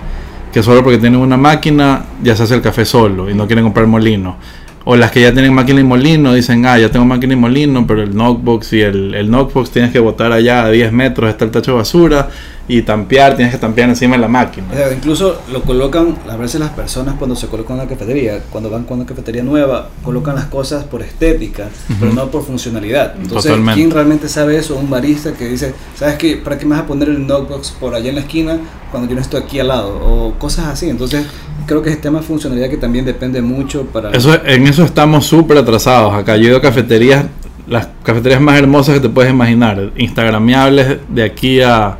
solo 0.63 0.84
porque 0.84 0.98
tienen 0.98 1.20
una 1.20 1.38
máquina 1.38 2.06
ya 2.24 2.36
se 2.36 2.41
hace 2.41 2.56
el 2.56 2.63
café 2.63 2.84
solo 2.84 3.29
y 3.29 3.36
no 3.36 3.46
quieren 3.46 3.63
comprar 3.63 3.86
molino. 3.86 4.38
O 4.86 4.96
las 4.96 5.12
que 5.12 5.22
ya 5.22 5.32
tienen 5.32 5.53
máquina 5.53 5.79
y 5.79 5.84
molino 5.84 6.34
dicen, 6.34 6.65
ah, 6.65 6.79
ya 6.79 6.89
tengo 6.89 7.06
máquina 7.06 7.34
y 7.34 7.36
molino, 7.36 7.86
pero 7.86 8.01
el 8.01 8.15
notebook 8.15 8.65
y 8.72 8.79
el, 8.82 9.13
el 9.13 9.29
notebook 9.29 9.70
tienes 9.70 9.91
que 9.91 10.00
botar 10.00 10.32
allá 10.32 10.63
a 10.63 10.72
10 10.72 10.91
metros, 10.91 11.29
está 11.29 11.46
el 11.46 11.51
tacho 11.51 11.74
de 11.74 11.77
basura 11.77 12.29
y 12.70 12.82
tampear, 12.82 13.36
tienes 13.36 13.54
que 13.54 13.60
tampear 13.60 13.88
encima 13.88 14.16
de 14.16 14.22
la 14.22 14.28
máquina. 14.28 14.68
O 14.72 14.76
sea, 14.76 14.92
incluso 14.92 15.42
lo 15.52 15.62
colocan, 15.62 16.18
a 16.30 16.36
veces 16.36 16.60
las 16.60 16.72
personas 16.72 17.16
cuando 17.16 17.36
se 17.36 17.48
colocan 17.48 17.78
en 17.78 17.84
la 17.84 17.90
cafetería, 17.90 18.42
cuando 18.50 18.70
van 18.70 18.84
con 18.84 18.98
una 18.98 19.06
cafetería 19.06 19.42
nueva, 19.42 19.90
colocan 20.04 20.36
las 20.36 20.46
cosas 20.46 20.84
por 20.84 21.02
estética, 21.02 21.70
pero 22.00 22.12
Ujú. 22.12 22.16
no 22.16 22.28
por 22.30 22.44
funcionalidad. 22.44 23.14
Entonces, 23.16 23.52
Totalmente. 23.52 23.80
¿quién 23.80 23.92
realmente 23.92 24.28
sabe 24.28 24.58
eso? 24.58 24.76
Un 24.76 24.90
barista 24.90 25.32
que 25.34 25.48
dice, 25.48 25.74
¿sabes 25.96 26.16
qué? 26.16 26.36
¿Para 26.36 26.58
qué 26.58 26.66
me 26.66 26.76
vas 26.76 26.84
a 26.84 26.88
poner 26.88 27.08
el 27.08 27.26
knockbox 27.26 27.72
por 27.72 27.96
allá 27.96 28.10
en 28.10 28.16
la 28.16 28.22
esquina 28.22 28.60
cuando 28.92 29.08
yo 29.10 29.16
no 29.16 29.22
estoy 29.22 29.42
aquí 29.42 29.60
al 29.60 29.70
lado? 29.70 29.98
O 30.06 30.34
cosas 30.38 30.66
así. 30.68 30.90
Entonces, 30.90 31.26
creo 31.68 31.82
que 31.82 31.90
es 31.90 32.02
tema 32.02 32.20
de 32.20 32.26
funcionalidad 32.26 32.70
que 32.70 32.78
también 32.78 33.06
depende 33.06 33.42
mucho 33.42 33.86
para... 33.86 34.12
Eso, 34.12 34.38
en 34.46 34.68
eso 34.68 34.84
estamos 34.84 35.26
súper 35.26 35.58
atrasados. 35.58 36.14
Acá 36.14 36.36
yo 36.36 36.44
he 36.44 36.48
ido 36.48 36.58
a 36.58 36.62
cafeterías, 36.62 37.26
las 37.66 37.88
cafeterías 38.04 38.42
más 38.42 38.60
hermosas 38.60 38.96
que 38.96 39.02
te 39.02 39.10
puedes 39.10 39.32
imaginar, 39.32 39.92
instagramiables 39.96 40.98
de 41.08 41.24
aquí 41.24 41.62
a... 41.62 41.98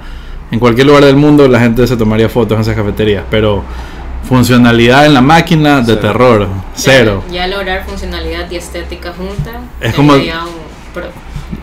En 0.52 0.60
cualquier 0.60 0.88
lugar 0.88 1.04
del 1.04 1.16
mundo 1.18 1.48
la 1.48 1.60
gente 1.60 1.86
se 1.88 1.98
tomaría 1.98 2.30
fotos 2.30 2.56
en 2.56 2.62
esas 2.62 2.76
cafeterías, 2.76 3.24
pero 3.30 3.64
funcionalidad 4.28 5.06
en 5.06 5.14
la 5.14 5.22
máquina 5.22 5.78
de 5.82 5.86
Cero. 5.96 6.00
terror, 6.00 6.48
cero. 6.76 7.24
Ya, 7.30 7.48
ya 7.48 7.48
lograr 7.48 7.86
funcionalidad 7.86 8.50
y 8.52 8.56
estética 8.56 9.14
junta. 9.14 9.52
Es 9.82 9.94
como- 9.94 10.14
sería 10.16 10.44
un 10.44 10.94
pro. 10.94 11.06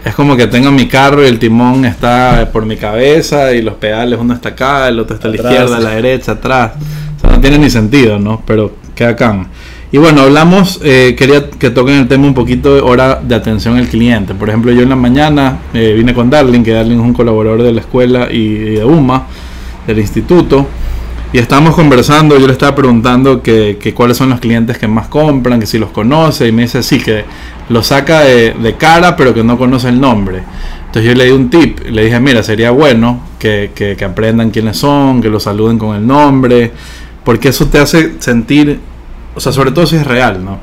Es 0.04 0.14
como 0.14 0.36
que 0.36 0.46
tengo 0.46 0.70
mi 0.70 0.88
carro 0.88 1.22
y 1.22 1.26
el 1.26 1.38
timón 1.38 1.84
está 1.84 2.48
por 2.52 2.64
mi 2.64 2.76
cabeza 2.76 3.52
y 3.52 3.60
los 3.62 3.74
pedales, 3.74 4.18
uno 4.18 4.32
está 4.34 4.50
acá, 4.50 4.88
el 4.88 4.98
otro 4.98 5.14
está 5.16 5.28
a 5.28 5.30
la 5.30 5.36
Atrás. 5.36 5.52
izquierda, 5.52 5.76
a 5.76 5.80
la 5.80 5.90
derecha, 5.90 6.32
atrás. 6.32 6.72
O 7.16 7.20
sea, 7.20 7.30
no 7.30 7.40
tiene 7.40 7.58
ni 7.58 7.68
sentido, 7.70 8.18
¿no? 8.18 8.42
Pero 8.46 8.72
queda 8.94 9.10
acá. 9.10 9.46
Y 9.94 9.98
bueno, 9.98 10.22
hablamos, 10.22 10.80
eh, 10.82 11.14
quería 11.16 11.48
que 11.50 11.70
toquen 11.70 11.94
el 11.94 12.08
tema 12.08 12.26
un 12.26 12.34
poquito 12.34 12.74
de 12.74 12.80
hora 12.80 13.20
de 13.22 13.32
atención 13.36 13.76
al 13.76 13.86
cliente. 13.86 14.34
Por 14.34 14.48
ejemplo, 14.48 14.72
yo 14.72 14.82
en 14.82 14.88
la 14.88 14.96
mañana 14.96 15.58
eh, 15.72 15.94
vine 15.96 16.12
con 16.12 16.28
Darling, 16.30 16.64
que 16.64 16.72
Darling 16.72 16.96
es 16.96 17.00
un 17.00 17.12
colaborador 17.12 17.62
de 17.62 17.70
la 17.72 17.80
escuela 17.80 18.26
y, 18.28 18.54
de 18.54 18.84
UMA, 18.84 19.28
del 19.86 20.00
instituto. 20.00 20.66
Y 21.32 21.38
estábamos 21.38 21.76
conversando, 21.76 22.36
yo 22.36 22.44
le 22.48 22.54
estaba 22.54 22.74
preguntando 22.74 23.40
que, 23.40 23.78
que 23.80 23.94
cuáles 23.94 24.16
son 24.16 24.30
los 24.30 24.40
clientes 24.40 24.78
que 24.78 24.88
más 24.88 25.06
compran, 25.06 25.60
que 25.60 25.66
si 25.66 25.78
los 25.78 25.90
conoce, 25.90 26.48
y 26.48 26.50
me 26.50 26.62
dice 26.62 26.82
sí, 26.82 26.98
que 26.98 27.24
los 27.68 27.86
saca 27.86 28.22
de, 28.22 28.50
de 28.52 28.74
cara, 28.74 29.14
pero 29.14 29.32
que 29.32 29.44
no 29.44 29.56
conoce 29.56 29.90
el 29.90 30.00
nombre. 30.00 30.42
Entonces 30.86 31.08
yo 31.08 31.16
le 31.16 31.26
di 31.26 31.30
un 31.30 31.50
tip, 31.50 31.78
le 31.88 32.06
dije, 32.06 32.18
mira, 32.18 32.42
sería 32.42 32.72
bueno 32.72 33.20
que, 33.38 33.70
que- 33.72 33.94
que 33.94 34.04
aprendan 34.04 34.50
quiénes 34.50 34.76
son, 34.76 35.22
que 35.22 35.28
los 35.28 35.44
saluden 35.44 35.78
con 35.78 35.94
el 35.94 36.04
nombre, 36.04 36.72
porque 37.24 37.50
eso 37.50 37.66
te 37.66 37.78
hace 37.78 38.14
sentir, 38.18 38.80
o 39.34 39.40
sea, 39.40 39.52
sobre 39.52 39.70
todo 39.72 39.86
si 39.86 39.96
es 39.96 40.06
real, 40.06 40.44
¿no? 40.44 40.58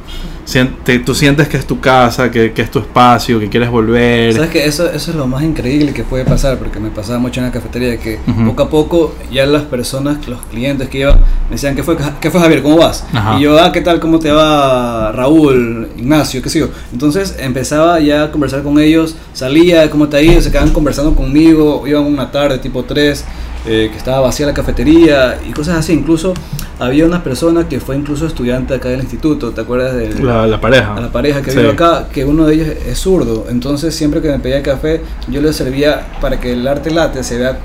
Siente- 0.45 0.99
tú 0.99 1.13
sientes 1.15 1.47
que 1.47 1.57
es 1.57 1.65
tu 1.65 1.79
casa, 1.79 2.31
que, 2.31 2.51
que 2.51 2.61
es 2.61 2.71
tu 2.71 2.79
espacio, 2.79 3.39
que 3.39 3.49
quieres 3.49 3.69
volver. 3.69 4.33
¿Sabes 4.33 4.49
que 4.49 4.65
eso, 4.65 4.87
eso 4.91 5.11
es 5.11 5.15
lo 5.17 5.27
más 5.27 5.43
increíble 5.43 5.93
que 5.93 6.03
puede 6.03 6.25
pasar? 6.25 6.57
Porque 6.57 6.79
me 6.79 6.89
pasaba 6.89 7.19
mucho 7.19 7.39
en 7.39 7.45
la 7.47 7.51
cafetería 7.51 7.97
que 7.97 8.19
Ujú. 8.27 8.45
poco 8.47 8.63
a 8.63 8.69
poco 8.69 9.15
ya 9.31 9.45
las 9.45 9.63
personas, 9.63 10.27
los 10.27 10.41
clientes 10.43 10.89
que 10.89 10.99
iban, 10.99 11.19
me 11.49 11.51
decían, 11.55 11.75
¿qué 11.75 11.83
fue, 11.83 11.95
qué 12.19 12.31
fue 12.31 12.41
Javier? 12.41 12.61
¿Cómo 12.63 12.77
vas? 12.77 13.05
Ajá. 13.13 13.37
Y 13.39 13.43
yo, 13.43 13.59
ah, 13.59 13.71
¿qué 13.71 13.81
tal? 13.81 13.99
¿Cómo 13.99 14.19
te 14.19 14.31
va 14.31 15.11
Raúl, 15.11 15.89
Ignacio? 15.97 16.41
¿Qué 16.41 16.49
sé 16.49 16.59
yo? 16.59 16.69
Entonces 16.91 17.35
empezaba 17.39 17.99
ya 17.99 18.23
a 18.23 18.31
conversar 18.31 18.63
con 18.63 18.79
ellos, 18.79 19.15
salía, 19.33 19.89
¿cómo 19.89 20.09
te 20.09 20.17
ha 20.17 20.21
ido? 20.21 20.41
Se 20.41 20.49
quedaban 20.51 20.71
conversando 20.73 21.15
conmigo, 21.15 21.83
iban 21.87 22.03
una 22.03 22.31
tarde 22.31 22.57
tipo 22.57 22.83
3, 22.83 23.23
que 23.63 23.85
estaba 23.95 24.21
vacía 24.21 24.47
la 24.47 24.53
cafetería 24.53 25.39
y 25.47 25.51
cosas 25.51 25.77
así. 25.77 25.93
Incluso 25.93 26.33
había 26.79 27.05
una 27.05 27.23
persona 27.23 27.67
que 27.69 27.79
fue 27.79 27.95
incluso 27.95 28.25
estudiante 28.25 28.73
acá 28.73 28.89
del 28.89 29.01
instituto, 29.01 29.51
¿te 29.51 29.61
acuerdas 29.61 29.95
del, 29.95 30.15
La, 30.33 30.47
la 30.47 30.61
pareja. 30.61 30.95
a 30.95 31.01
la 31.01 31.11
pareja 31.11 31.41
que 31.41 31.51
Sí. 31.51 31.57
vive 31.57 31.71
acá, 31.71 32.07
que 32.11 32.25
uno 32.25 32.45
de 32.45 32.53
ellos 32.55 32.67
es 32.87 32.97
zurdo. 32.99 33.45
Entonces, 33.49 33.93
siempre 33.95 34.21
que 34.21 34.29
me 34.29 34.39
pedía 34.39 34.61
café, 34.63 35.01
yo 35.27 35.41
le 35.41 35.51
servía 35.53 36.07
para 36.21 36.39
que 36.39 36.53
el 36.53 36.67
arte 36.67 36.89
latte 36.91 37.23
se 37.23 37.37
vea, 37.37 37.57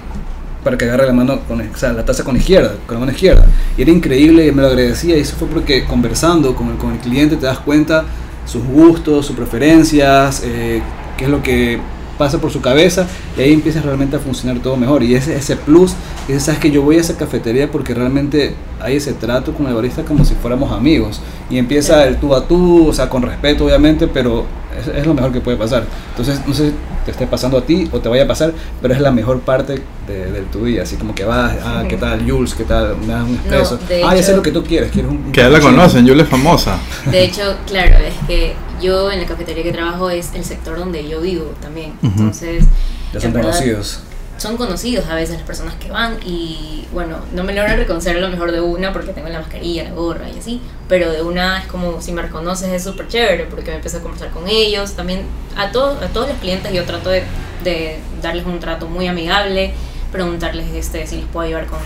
para 0.65 0.77
que 0.77 0.85
agarre 0.87 1.07
la 1.07 1.13
mano, 1.13 1.41
con, 1.47 1.61
o 1.61 1.77
sea, 1.77 1.93
la 1.93 2.05
taza 2.05 2.25
con 2.25 2.35
la 2.35 2.41
izquierda, 2.41 2.75
con 2.87 2.95
la 2.97 3.01
mano 3.01 3.13
izquierda. 3.13 3.47
Y 3.79 3.83
era 3.83 3.91
increíble, 3.91 4.47
y 4.47 4.53
me 4.53 4.63
lo 4.63 4.69
agradecía. 4.69 5.17
Y 5.17 5.21
eso 5.21 5.37
fue 5.39 5.49
porque 5.49 5.85
conversando 5.85 6.55
con 6.55 6.69
el, 6.71 6.77
con 6.77 6.93
el 6.93 6.99
cliente 6.99 7.37
te 7.37 7.47
das 7.47 7.59
cuenta 7.61 8.05
sus 8.47 8.65
gustos, 8.65 9.27
sus 9.27 9.37
preferencias, 9.37 10.43
eh, 10.45 10.81
qué 11.17 11.25
es 11.25 11.31
lo 11.31 11.43
que 11.43 11.79
pasa 12.19 12.41
por 12.41 12.51
su 12.51 12.61
cabeza 12.61 13.07
y 13.37 13.43
ahí 13.43 13.53
empieza 13.53 13.81
realmente 13.81 14.17
a 14.17 14.19
funcionar 14.19 14.59
todo 14.61 14.77
mejor. 14.77 15.03
Y 15.03 15.15
ese 15.15 15.37
ese 15.37 15.57
plus 15.57 15.95
dices 16.27 16.45
sabes 16.45 16.61
que 16.61 16.71
yo 16.71 16.83
voy 16.83 16.97
a 16.97 17.01
esa 17.01 17.17
cafetería 17.17 17.71
porque 17.71 17.95
realmente 17.95 18.55
hay 18.81 18.97
ese 18.97 19.13
trato 19.13 19.53
con 19.53 19.67
el 19.67 19.75
barista 19.75 20.03
como 20.03 20.25
si 20.25 20.35
fuéramos 20.35 20.73
amigos 20.73 21.21
y 21.51 21.59
empieza 21.59 22.07
el 22.07 22.17
tú 22.17 22.35
a 22.35 22.47
tú 22.47 22.89
o 22.89 22.93
sea 22.93 23.09
con 23.09 23.23
respeto 23.23 23.65
obviamente 23.65 24.09
pero 24.09 24.45
es, 24.81 24.89
es 24.89 25.07
lo 25.07 25.15
mejor 25.15 25.33
que 25.33 25.41
puede 25.41 25.57
pasar. 25.57 25.85
Entonces 26.11 26.41
no 26.47 26.55
sé 26.55 26.71
si 26.71 26.75
te 27.05 27.13
esté 27.13 27.27
pasando 27.27 27.59
a 27.59 27.63
ti 27.63 27.89
o 27.93 28.01
te 28.01 28.09
vaya 28.09 28.25
a 28.25 28.27
pasar 28.27 28.53
pero 28.83 28.93
es 28.93 29.01
la 29.01 29.13
mejor 29.13 29.41
parte 29.41 29.81
de, 30.09 30.33
de 30.33 30.41
tu 30.43 30.65
día 30.65 30.83
así 30.83 30.97
como 30.97 31.15
que 31.15 31.25
vas 31.25 31.55
ah 31.65 31.85
qué 31.89 31.97
tal 31.97 32.29
Jules 32.29 32.53
qué 32.55 32.65
tal 32.65 32.97
me 32.99 33.07
das 33.07 33.23
un 33.23 33.37
expreso 33.37 33.79
ah 34.05 34.15
ya 34.17 34.23
sé 34.25 34.35
lo 34.35 34.43
que 34.43 34.51
tú 34.51 34.65
quieres 34.65 34.91
quieres 34.91 35.11
un, 35.11 35.19
un 35.19 35.33
Que 35.33 35.41
ya 35.41 35.49
la 35.49 35.61
conocen, 35.61 36.07
Julia 36.07 36.25
es 36.25 36.29
famosa. 36.29 36.79
De 37.11 37.25
hecho, 37.25 37.57
claro, 37.67 37.95
es 37.99 38.15
que 38.27 38.55
yo 38.83 39.11
en 39.11 39.21
la 39.21 39.27
cafetería 39.27 39.63
que 39.63 39.73
trabajo 39.73 40.11
es 40.11 40.33
el 40.35 40.45
sector 40.45 40.79
donde 40.79 41.09
yo 41.09 41.21
vivo 41.21 41.55
también. 41.61 41.93
Entonces, 42.03 42.65
ya 43.13 43.21
son 43.21 43.29
en 43.29 43.35
verdad, 43.35 43.53
conocidos 43.53 44.01
son 44.39 44.57
conocidos 44.57 45.07
a 45.07 45.15
veces 45.15 45.37
las 45.37 45.47
personas 45.47 45.75
que 45.77 45.91
van 45.91 46.19
y 46.25 46.87
bueno, 46.93 47.19
no 47.33 47.43
me 47.43 47.55
logran 47.55 47.79
reconocer 47.79 48.17
a 48.17 48.21
lo 48.21 48.29
mejor 48.29 48.53
de 48.53 48.61
una 48.61 48.93
porque 48.93 49.13
tengo 49.13 49.29
la 49.29 49.41
mascarilla, 49.41 49.85
la 49.85 49.91
gorra 49.91 50.29
y 50.29 50.39
así, 50.39 50.61
pero 50.89 51.11
de 51.11 51.23
una 51.23 51.61
es 51.61 51.67
como 51.67 52.03
si 52.03 52.13
me 52.13 52.23
reconoces 52.23 52.71
es 52.71 52.85
súper 52.85 53.09
chévere 53.09 53.45
porque 53.45 53.71
me 53.71 53.77
empiezo 53.77 53.99
a 53.99 54.01
conversar 54.01 54.31
con 54.31 54.49
ellos, 54.49 54.93
también 54.93 55.23
a, 55.57 55.73
todos 55.73 56.03
a 56.03 56.09
todos 56.09 56.29
los 56.29 56.39
clientes 56.39 56.73
yo 56.73 56.85
trato 56.85 57.11
de, 57.11 57.23
de 57.65 57.99
darles 58.21 58.45
un 58.47 58.61
trato 58.61 58.87
muy 58.89 59.07
amigable, 59.07 59.73
preguntarles 60.13 60.67
este, 60.75 61.07
si 61.07 61.17
les 61.17 61.27
puedo 61.27 61.47
ayudar 61.47 61.67
con 61.67 61.79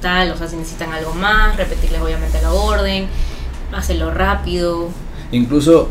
tal, 0.00 0.30
o 0.30 0.36
sea, 0.36 0.48
si 0.48 0.56
necesitan 0.56 0.92
algo 0.92 1.12
más, 1.12 1.56
repetirles 1.56 2.00
obviamente 2.00 2.40
la 2.40 2.52
orden, 2.52 3.06
hacerlo 3.72 4.10
rápido, 4.10 4.88
Incluso 5.30 5.88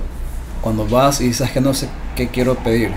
cuando 0.62 0.88
vas 0.88 1.22
y 1.22 1.34
sabes 1.34 1.54
que 1.54 1.62
no 1.62 1.74
sé 1.74 1.90
qué 2.16 2.30
quiero 2.30 2.56
pedir, 2.56 2.92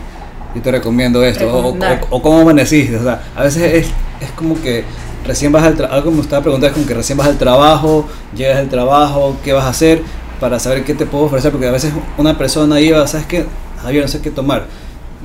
yo 0.55 0.63
te 0.63 0.71
recomiendo 0.71 1.23
esto. 1.25 1.47
O, 1.53 1.71
o, 1.71 1.77
o 2.11 2.23
cómo 2.23 2.41
amaneciste. 2.41 2.97
O 2.97 3.03
sea, 3.03 3.23
a 3.37 3.43
veces 3.43 3.63
es, 3.63 3.87
es 4.21 4.31
como 4.35 4.61
que 4.61 4.85
recién 5.27 5.53
vas 5.53 5.65
al 5.65 5.77
trabajo. 5.77 5.97
Algo 5.97 6.11
me 6.11 6.21
estaba 6.21 6.43
preguntando 6.43 6.69
es 6.69 6.73
como 6.75 6.87
que 6.87 6.95
recién 6.95 7.19
vas 7.19 7.29
al 7.29 7.39
trabajo, 7.39 8.07
llegas 8.37 8.59
al 8.59 8.69
trabajo, 8.69 9.37
qué 9.45 9.53
vas 9.53 9.65
a 9.65 9.69
hacer 9.69 10.03
para 10.41 10.59
saber 10.59 10.85
qué 10.85 10.95
te 10.95 11.07
puedo 11.07 11.25
ofrecer. 11.25 11.53
Porque 11.53 11.67
a 11.67 11.73
veces 11.73 11.93
una 12.19 12.37
persona 12.37 12.81
iba, 12.81 13.07
¿sabes 13.07 13.27
qué? 13.27 13.47
Javier, 13.83 14.03
no 14.03 14.09
sé 14.09 14.21
qué 14.21 14.31
tomar. 14.31 14.67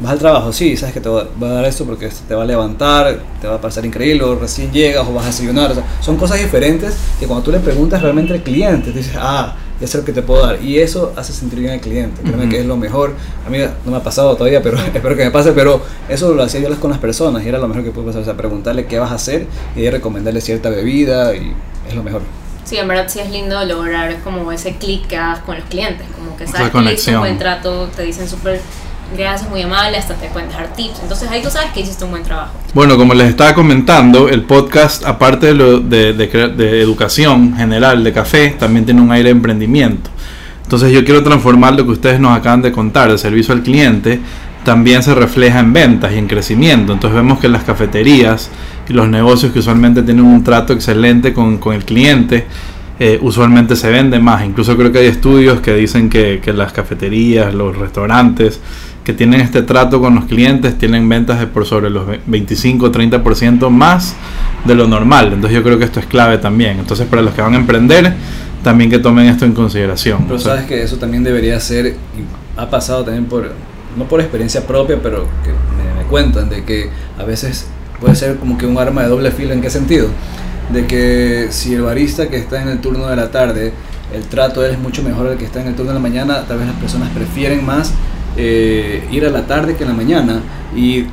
Vas 0.02 0.12
al 0.12 0.20
trabajo, 0.20 0.52
sí, 0.52 0.76
sabes 0.76 0.94
que 0.94 1.00
te 1.00 1.08
va 1.08 1.22
a 1.22 1.46
dar 1.46 1.64
esto 1.64 1.86
porque 1.86 2.10
te 2.28 2.36
va 2.36 2.44
a 2.44 2.46
levantar, 2.46 3.18
te 3.40 3.48
va 3.48 3.56
a 3.56 3.62
pasar 3.62 3.86
increíble, 3.86 4.26
o 4.26 4.36
recién 4.36 4.70
llegas 4.70 5.08
o 5.08 5.14
vas 5.14 5.24
a 5.24 5.28
desayunar. 5.28 5.72
O 5.72 5.74
sea, 5.74 5.86
son 6.02 6.18
cosas 6.18 6.38
diferentes 6.38 6.98
que 7.18 7.26
cuando 7.26 7.46
tú 7.46 7.52
le 7.52 7.60
preguntas 7.60 8.02
realmente 8.02 8.34
al 8.34 8.44
cliente, 8.44 8.92
te 8.92 8.98
dices, 8.98 9.16
ah, 9.18 9.56
ya 9.80 9.88
sé 9.88 9.98
lo 9.98 10.06
que 10.06 10.14
te 10.14 10.22
puedo 10.22 10.46
dar. 10.46 10.62
Y 10.62 10.80
eso 10.80 11.14
hace 11.16 11.34
sentir 11.34 11.60
bien 11.60 11.74
al 11.74 11.82
cliente. 11.82 12.22
Créeme 12.22 12.50
que 12.50 12.60
es 12.60 12.66
lo 12.66 12.78
mejor. 12.78 13.14
A 13.46 13.50
mí 13.50 13.58
no 13.86 13.92
me 13.92 13.98
ha 13.98 14.04
pasado 14.04 14.36
todavía, 14.36 14.62
pero 14.62 14.78
espero 14.94 15.16
que 15.16 15.26
me 15.26 15.32
pase. 15.32 15.52
Pero 15.52 15.82
eso 16.10 16.34
lo 16.34 16.44
hacía 16.44 16.62
yo 16.62 16.80
con 16.80 16.92
las 16.92 17.00
personas 17.00 17.44
y 17.44 17.48
era 17.50 17.58
lo 17.58 17.68
mejor 17.68 17.84
que 17.84 17.92
puede 17.92 18.08
pasar. 18.08 18.22
O 18.22 18.26
sea, 18.26 18.38
preguntarle 18.38 18.86
qué 18.86 19.00
vas 19.00 19.12
a 19.12 19.16
hacer 19.16 19.48
y 19.76 19.90
recomendarle 19.90 20.42
cierta 20.42 20.70
bebida 20.70 21.36
y 21.36 21.54
es 21.88 21.96
lo 21.96 22.04
mejor. 22.04 22.22
Sí, 22.66 22.78
en 22.78 22.88
verdad 22.88 23.06
sí 23.08 23.20
es 23.20 23.30
lindo 23.30 23.64
lograr 23.64 24.20
como 24.24 24.52
ese 24.52 24.76
clic 24.78 25.06
que 25.06 25.18
hagas 25.18 25.40
con 25.42 25.56
los 25.56 25.66
clientes, 25.66 26.08
como 26.18 26.36
que 26.36 26.46
Esa 26.46 26.58
sabes 26.58 27.04
que 27.04 27.12
un 27.12 27.20
buen 27.20 27.38
trato, 27.38 27.88
te 27.96 28.02
dicen 28.02 28.28
súper 28.28 28.60
gracias, 29.18 29.50
muy 29.50 29.62
amable, 29.62 29.98
hasta 29.98 30.14
te 30.16 30.28
pueden 30.28 30.50
dejar 30.50 30.74
tips. 30.74 31.00
Entonces 31.02 31.30
ahí 31.30 31.42
tú 31.42 31.50
sabes 31.50 31.72
que 31.72 31.82
hiciste 31.82 32.04
un 32.06 32.12
buen 32.12 32.24
trabajo. 32.24 32.54
Bueno, 32.74 32.98
como 32.98 33.14
les 33.14 33.30
estaba 33.30 33.54
comentando, 33.54 34.30
el 34.30 34.44
podcast, 34.44 35.06
aparte 35.06 35.48
de, 35.48 35.54
lo 35.54 35.80
de, 35.80 36.14
de 36.14 36.28
de 36.28 36.82
educación 36.82 37.56
general 37.56 38.04
de 38.04 38.14
café, 38.14 38.56
también 38.58 38.86
tiene 38.86 39.02
un 39.02 39.12
aire 39.12 39.26
de 39.26 39.32
emprendimiento. 39.32 40.10
Entonces 40.64 40.92
yo 40.92 41.06
quiero 41.06 41.24
transformar 41.24 41.76
lo 41.76 41.86
que 41.86 41.92
ustedes 41.92 42.20
nos 42.20 42.36
acaban 42.36 42.62
de 42.62 42.72
contar, 42.72 43.12
el 43.12 43.20
servicio 43.20 43.54
al 43.54 43.62
cliente, 43.62 44.20
también 44.64 45.04
se 45.04 45.14
refleja 45.14 45.60
en 45.60 45.72
ventas 45.72 46.12
y 46.14 46.18
en 46.18 46.28
crecimiento. 46.28 46.92
Entonces 46.92 47.16
vemos 47.16 47.40
que 47.40 47.48
las 47.48 47.64
cafeterías 47.64 48.50
y 48.90 48.94
los 48.94 49.08
negocios 49.08 49.54
que 49.54 49.60
usualmente 49.60 50.02
tienen 50.02 50.26
un 50.26 50.44
trato 50.44 50.74
excelente 50.74 51.34
con, 51.34 51.60
con 51.60 51.76
el 51.76 51.86
cliente, 51.86 52.48
eh, 53.00 53.20
usualmente 53.22 53.76
se 53.76 53.90
venden 53.90 54.24
más. 54.24 54.46
Incluso 54.46 54.76
creo 54.78 54.92
que 54.92 55.00
hay 55.00 55.08
estudios 55.08 55.60
que 55.62 55.74
dicen 55.76 56.10
que, 56.10 56.40
que 56.44 56.54
las 56.54 56.72
cafeterías, 56.74 57.54
los 57.54 57.78
restaurantes 57.78 58.60
que 59.04 59.14
tienen 59.14 59.40
este 59.42 59.62
trato 59.62 60.02
con 60.02 60.16
los 60.16 60.26
clientes 60.26 60.78
tienen 60.80 61.08
ventas 61.08 61.40
de 61.40 61.46
por 61.46 61.66
sobre 61.66 61.92
los 61.92 62.08
ve- 62.08 62.22
25 62.26 62.88
o 62.88 62.92
30% 62.92 63.70
más 63.70 64.16
de 64.66 64.74
lo 64.76 64.88
normal. 64.88 65.32
Entonces 65.34 65.52
yo 65.56 65.64
creo 65.64 65.78
que 65.78 65.86
esto 65.86 66.00
es 66.00 66.08
clave 66.08 66.40
también. 66.40 66.80
Entonces 66.80 67.06
para 67.08 67.22
los 67.22 67.34
que 67.36 67.42
van 67.42 67.54
a 67.54 67.58
emprender, 67.58 68.14
también 68.64 68.90
que 68.90 68.98
tomen 68.98 69.28
esto 69.28 69.46
en 69.46 69.54
consideración. 69.54 70.24
Pero 70.24 70.38
O 70.38 70.40
sea, 70.40 70.54
sabes 70.54 70.68
que 70.68 70.82
eso 70.82 70.98
también 70.98 71.24
debería 71.24 71.60
ser, 71.60 71.86
y 71.88 71.96
ha 72.60 72.68
pasado 72.70 73.04
también 73.04 73.26
por, 73.26 73.52
no 73.96 74.06
por 74.06 74.22
experiencia 74.22 74.66
propia, 74.66 74.98
pero 75.04 75.28
que 75.44 75.52
me, 75.52 76.02
me 76.02 76.10
cuentan 76.10 76.50
de 76.50 76.64
que 76.64 76.90
a 77.20 77.24
veces 77.26 77.68
puede 78.02 78.16
ser 78.16 78.38
como 78.38 78.58
que 78.58 78.66
un 78.66 78.76
arma 78.80 79.04
de 79.04 79.10
doble 79.10 79.30
filo. 79.32 79.54
¿En 79.54 79.62
qué 79.62 79.70
sentido? 79.70 80.08
De 80.72 80.88
que 80.88 81.48
si 81.52 81.74
el 81.74 81.84
barista 81.84 82.28
que 82.30 82.38
está 82.38 82.62
en 82.62 82.70
el 82.70 82.80
turno 82.80 83.08
de 83.08 83.16
la 83.16 83.30
tarde, 83.32 83.72
el 84.14 84.24
trato 84.24 84.66
es 84.66 84.78
mucho 84.80 85.04
mejor 85.04 85.28
al 85.28 85.38
que 85.38 85.46
está 85.46 85.62
en 85.62 85.68
el 85.68 85.76
turno 85.76 85.92
de 85.92 85.96
la 85.96 86.02
mañana, 86.02 86.44
tal 86.48 86.58
vez 86.58 86.68
las 86.68 86.76
personas 86.78 87.10
prefieren 87.10 87.66
más 87.66 87.92
eh, 88.38 89.08
ir 89.12 89.26
a 89.26 89.30
la 89.30 89.46
tarde 89.46 89.76
que 89.76 89.84
en 89.84 89.90
la 89.90 89.96
mañana. 89.96 90.42
Y 90.76 91.06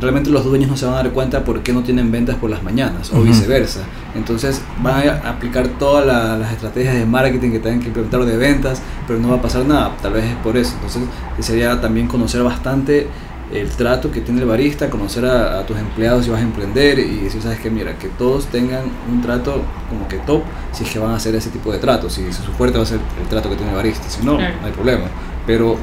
realmente 0.00 0.30
los 0.30 0.44
dueños 0.44 0.68
no 0.70 0.76
se 0.76 0.84
van 0.86 0.94
a 0.94 0.98
dar 0.98 1.10
cuenta 1.10 1.42
por 1.44 1.62
qué 1.62 1.72
no 1.72 1.82
tienen 1.82 2.12
ventas 2.12 2.36
por 2.36 2.50
las 2.50 2.62
mañanas 2.62 3.10
o 3.12 3.20
viceversa. 3.22 3.80
Entonces 4.14 4.60
van 4.82 5.08
a 5.08 5.28
aplicar 5.30 5.66
todas 5.78 6.06
la- 6.06 6.36
las 6.36 6.52
estrategias 6.52 6.94
de 6.94 7.04
marketing 7.06 7.50
que 7.50 7.58
tengan 7.58 7.80
que 7.80 7.88
implementar 7.88 8.24
de 8.24 8.36
ventas, 8.36 8.80
pero 9.06 9.18
no 9.18 9.28
va 9.30 9.36
a 9.36 9.42
pasar 9.42 9.64
nada, 9.64 9.96
tal 10.02 10.12
vez 10.12 10.24
es 10.24 10.36
por 10.36 10.56
eso. 10.56 10.72
Entonces 10.74 11.02
sería 11.40 11.80
también 11.80 12.06
conocer 12.06 12.42
bastante 12.42 13.08
el 13.52 13.68
trato 13.70 14.10
que 14.10 14.20
tiene 14.20 14.40
el 14.42 14.46
barista, 14.46 14.90
conocer 14.90 15.24
a, 15.24 15.58
a 15.60 15.66
tus 15.66 15.78
empleados 15.78 16.24
si 16.24 16.30
vas 16.30 16.40
a 16.40 16.42
emprender 16.42 16.98
y 16.98 17.20
decir, 17.20 17.40
sabes 17.40 17.58
que 17.60 17.70
mira, 17.70 17.96
que 17.98 18.08
todos 18.08 18.46
tengan 18.46 18.82
un 19.10 19.22
trato 19.22 19.62
como 19.88 20.06
que 20.08 20.16
top 20.18 20.42
si 20.72 20.84
es 20.84 20.90
que 20.90 20.98
van 20.98 21.12
a 21.12 21.16
hacer 21.16 21.34
ese 21.34 21.50
tipo 21.50 21.72
de 21.72 21.78
trato, 21.78 22.10
si, 22.10 22.22
si 22.32 22.42
su 22.42 22.52
fuerte 22.52 22.76
va 22.76 22.84
a 22.84 22.86
ser 22.86 23.00
el 23.22 23.28
trato 23.28 23.48
que 23.48 23.56
tiene 23.56 23.70
el 23.70 23.76
barista, 23.76 24.08
si 24.08 24.24
no, 24.24 24.36
Claro. 24.36 24.54
no 24.60 24.66
hay 24.66 24.72
problema, 24.72 25.04
pero 25.46 25.76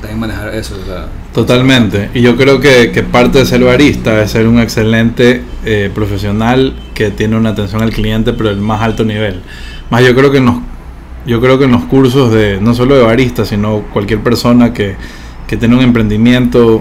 también 0.00 0.20
manejar 0.20 0.54
eso, 0.54 0.76
o 0.80 0.84
sea, 0.84 1.06
Totalmente. 1.34 2.10
Y 2.12 2.20
yo 2.20 2.36
creo 2.36 2.60
que, 2.60 2.92
que 2.92 3.02
parte 3.02 3.38
de 3.38 3.46
ser 3.46 3.64
barista 3.64 4.22
es 4.22 4.32
ser 4.32 4.46
un 4.46 4.60
excelente 4.60 5.42
eh, 5.64 5.90
profesional 5.94 6.74
que 6.94 7.10
tiene 7.10 7.36
una 7.36 7.50
atención 7.50 7.82
al 7.82 7.90
cliente, 7.90 8.32
pero 8.34 8.50
del 8.50 8.60
más 8.60 8.82
alto 8.82 9.04
nivel. 9.04 9.40
Más 9.90 10.04
yo 10.04 10.14
creo 10.14 10.30
que 10.30 10.38
en 10.38 10.44
los, 10.46 10.56
yo 11.26 11.40
creo 11.40 11.58
que 11.58 11.64
en 11.64 11.72
los 11.72 11.84
cursos 11.84 12.32
de 12.32 12.60
no 12.60 12.74
solo 12.74 12.96
de 12.96 13.02
barista, 13.02 13.44
sino 13.46 13.82
cualquier 13.92 14.20
persona 14.20 14.72
que, 14.74 14.96
que 15.52 15.58
tiene 15.58 15.76
un 15.76 15.82
emprendimiento 15.82 16.80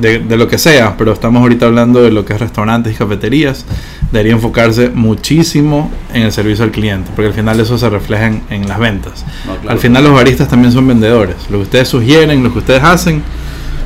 de, 0.00 0.20
de 0.20 0.38
lo 0.38 0.48
que 0.48 0.56
sea, 0.56 0.96
pero 0.96 1.12
estamos 1.12 1.42
ahorita 1.42 1.66
hablando 1.66 2.02
de 2.02 2.10
lo 2.10 2.24
que 2.24 2.32
es 2.32 2.40
restaurantes 2.40 2.94
y 2.94 2.96
cafeterías, 2.96 3.66
debería 4.10 4.32
enfocarse 4.32 4.88
muchísimo 4.88 5.90
en 6.14 6.22
el 6.22 6.32
servicio 6.32 6.64
al 6.64 6.70
cliente, 6.70 7.10
porque 7.14 7.26
al 7.28 7.34
final 7.34 7.60
eso 7.60 7.76
se 7.76 7.90
refleja 7.90 8.28
en, 8.28 8.40
en 8.48 8.68
las 8.68 8.78
ventas. 8.78 9.22
no, 9.46 9.56
claro. 9.56 9.70
Al 9.70 9.78
final 9.78 10.02
los 10.04 10.14
baristas 10.14 10.48
también 10.48 10.72
son 10.72 10.88
vendedores. 10.88 11.36
Lo 11.50 11.58
que 11.58 11.64
ustedes 11.64 11.88
sugieren, 11.88 12.42
lo 12.42 12.54
que 12.54 12.60
ustedes 12.60 12.82
hacen, 12.82 13.22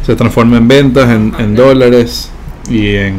se 0.07 0.15
transforma 0.15 0.59
en 0.59 0.69
ventas, 0.69 1.11
en, 1.11 1.35
en 1.37 1.57
dólares 1.57 2.31
y 2.71 2.95
en, 2.95 3.17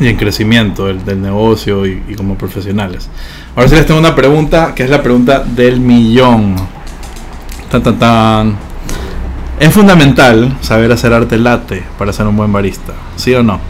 y 0.00 0.08
en 0.08 0.16
crecimiento 0.16 0.86
del, 0.86 1.04
del 1.04 1.20
negocio 1.20 1.84
y, 1.84 2.02
y 2.08 2.14
como 2.14 2.36
profesionales. 2.36 3.10
Ahora 3.54 3.68
sí 3.68 3.74
les 3.74 3.84
tengo 3.84 4.00
una 4.00 4.14
pregunta, 4.14 4.72
que 4.74 4.82
es 4.82 4.88
la 4.88 5.02
pregunta 5.02 5.40
del 5.40 5.78
millón. 5.78 6.56
Tan, 7.70 7.82
tan, 7.82 7.98
tan. 7.98 8.69
Es 9.60 9.72
fundamental 9.74 10.56
saber 10.62 10.90
hacer 10.90 11.12
arte 11.12 11.36
latte 11.38 11.84
para 11.98 12.12
ser 12.12 12.26
un 12.26 12.36
buen 12.36 12.52
barista, 12.52 12.94
¿sí 13.16 13.34
o 13.34 13.42
no? 13.42 13.60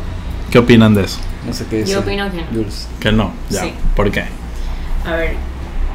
¿Qué 0.50 0.58
opinan 0.58 0.94
de 0.94 1.04
eso? 1.04 1.18
No 1.46 1.52
sé 1.52 1.66
qué 1.68 1.78
dice. 1.78 1.92
Yo 1.92 2.00
opino 2.00 2.30
que 2.30 2.36
no. 2.38 2.64
Que 3.00 3.12
no, 3.12 3.32
ya. 3.50 3.62
Sí. 3.62 3.72
¿Por 3.96 4.10
qué? 4.12 4.24
A 5.04 5.16
ver, 5.16 5.34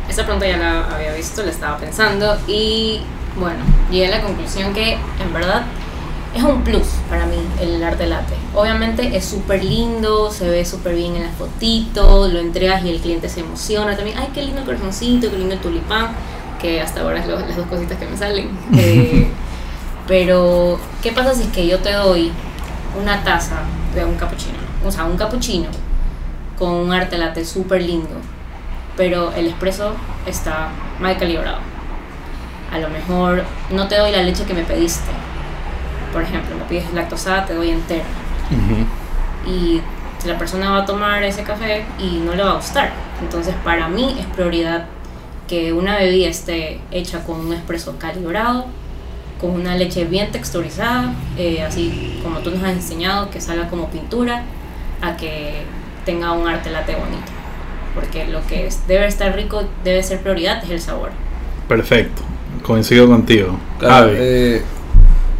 esta 0.10 0.24
pregunta 0.24 0.48
ya 0.48 0.58
la 0.58 0.86
había 0.96 1.14
visto, 1.14 1.44
la 1.44 1.52
estaba 1.52 1.78
pensando 1.78 2.38
y 2.48 3.00
bueno, 3.40 3.58
llegué 3.90 4.08
a 4.08 4.18
la 4.18 4.22
conclusión 4.22 4.74
que 4.74 4.94
en 4.94 5.34
verdad 5.34 5.64
es 6.36 6.44
un 6.44 6.62
plus 6.64 6.88
para 7.10 7.26
mí 7.26 7.38
el 7.62 7.82
arte 7.82 8.06
latte. 8.06 8.34
Obviamente 8.54 9.16
es 9.16 9.24
súper 9.24 9.64
lindo, 9.64 10.30
se 10.30 10.50
ve 10.50 10.66
súper 10.66 10.96
bien 10.96 11.16
en 11.16 11.24
la 11.24 11.30
fotito, 11.32 12.28
lo 12.28 12.40
entregas 12.40 12.84
y 12.84 12.90
el 12.90 13.00
cliente 13.00 13.30
se 13.30 13.40
emociona 13.40 13.96
también. 13.96 14.18
Ay, 14.18 14.28
qué 14.34 14.42
lindo 14.44 14.60
el 14.60 14.66
corazoncito, 14.66 15.32
qué 15.32 15.38
lindo 15.38 15.54
el 15.54 15.62
tulipán, 15.62 16.10
que 16.62 16.82
hasta 16.82 17.02
ahora 17.02 17.20
es 17.22 17.28
lo- 17.28 17.40
las 17.40 17.56
dos 17.56 17.68
cositas 17.68 17.98
que 17.98 18.06
me 18.08 18.18
salen. 18.18 18.50
Eh, 18.78 19.30
pero, 20.08 20.80
¿qué 21.02 21.12
pasa 21.12 21.34
si 21.34 21.44
es 21.44 21.48
que 21.50 21.68
yo 21.68 21.80
te 21.80 21.92
doy 21.94 22.32
una 23.00 23.24
taza 23.24 23.58
de 23.94 24.06
un 24.06 24.16
cappuccino? 24.16 24.58
O 24.86 24.92
sea, 24.92 25.06
un 25.06 25.18
cappuccino 25.18 25.68
con 26.58 26.70
un 26.70 26.94
arte 26.94 27.18
latte 27.18 27.44
súper 27.44 27.82
lindo, 27.82 28.16
pero 28.96 29.34
el 29.34 29.48
espresso 29.48 29.94
está 30.26 30.70
mal 31.00 31.18
calibrado. 31.18 31.58
A 32.72 32.80
lo 32.80 32.90
mejor 32.90 33.44
no 33.72 33.88
te 33.88 33.98
doy 33.98 34.12
la 34.12 34.24
leche 34.24 34.46
que 34.46 34.54
me 34.54 34.64
pediste. 34.64 35.12
Por 36.14 36.22
ejemplo, 36.22 36.56
me 36.56 36.64
pides 36.66 36.94
lactosada, 36.94 37.46
te 37.46 37.54
doy 37.54 37.72
entera. 37.72 38.06
Y 39.46 39.82
la 40.26 40.38
persona 40.38 40.72
va 40.72 40.78
a 40.80 40.86
tomar 40.86 41.24
ese 41.24 41.44
café 41.44 41.86
y 42.00 42.22
no 42.26 42.36
le 42.36 42.44
va 42.44 42.52
a 42.52 42.56
gustar. 42.56 42.92
Entonces, 43.22 43.54
para 43.64 43.88
mí 43.88 44.16
es 44.20 44.26
prioridad 44.28 44.86
que 45.48 45.74
una 45.74 45.98
bebida 45.98 46.28
esté 46.28 46.80
hecha 46.92 47.24
con 47.24 47.40
un 47.40 47.54
espresso 47.54 47.98
calibrado, 48.00 48.66
con 49.40 49.52
una 49.52 49.76
leche 49.76 50.06
bien 50.06 50.32
texturizada, 50.32 51.14
eh, 51.38 51.62
así 51.62 52.20
como 52.24 52.40
tú 52.40 52.52
nos 52.52 52.64
has 52.64 52.74
enseñado, 52.74 53.30
que 53.30 53.42
salga 53.42 53.68
como 53.70 53.90
pintura, 53.90 54.44
a 55.02 55.18
que 55.18 55.64
tenga 56.06 56.32
un 56.32 56.48
arte 56.48 56.70
latte 56.72 56.94
bonito. 56.96 57.32
Porque 57.94 58.28
lo 58.28 58.46
que 58.48 58.68
es- 58.68 58.88
debe 58.88 59.08
estar 59.08 59.36
rico, 59.36 59.64
debe 59.84 60.02
ser 60.04 60.20
prioridad, 60.22 60.64
es 60.64 60.70
el 60.70 60.80
sabor. 60.82 61.12
Perfecto. 61.68 62.22
Coincido 62.64 63.08
contigo. 63.08 63.58
Claro, 63.80 64.10
eh, 64.12 64.62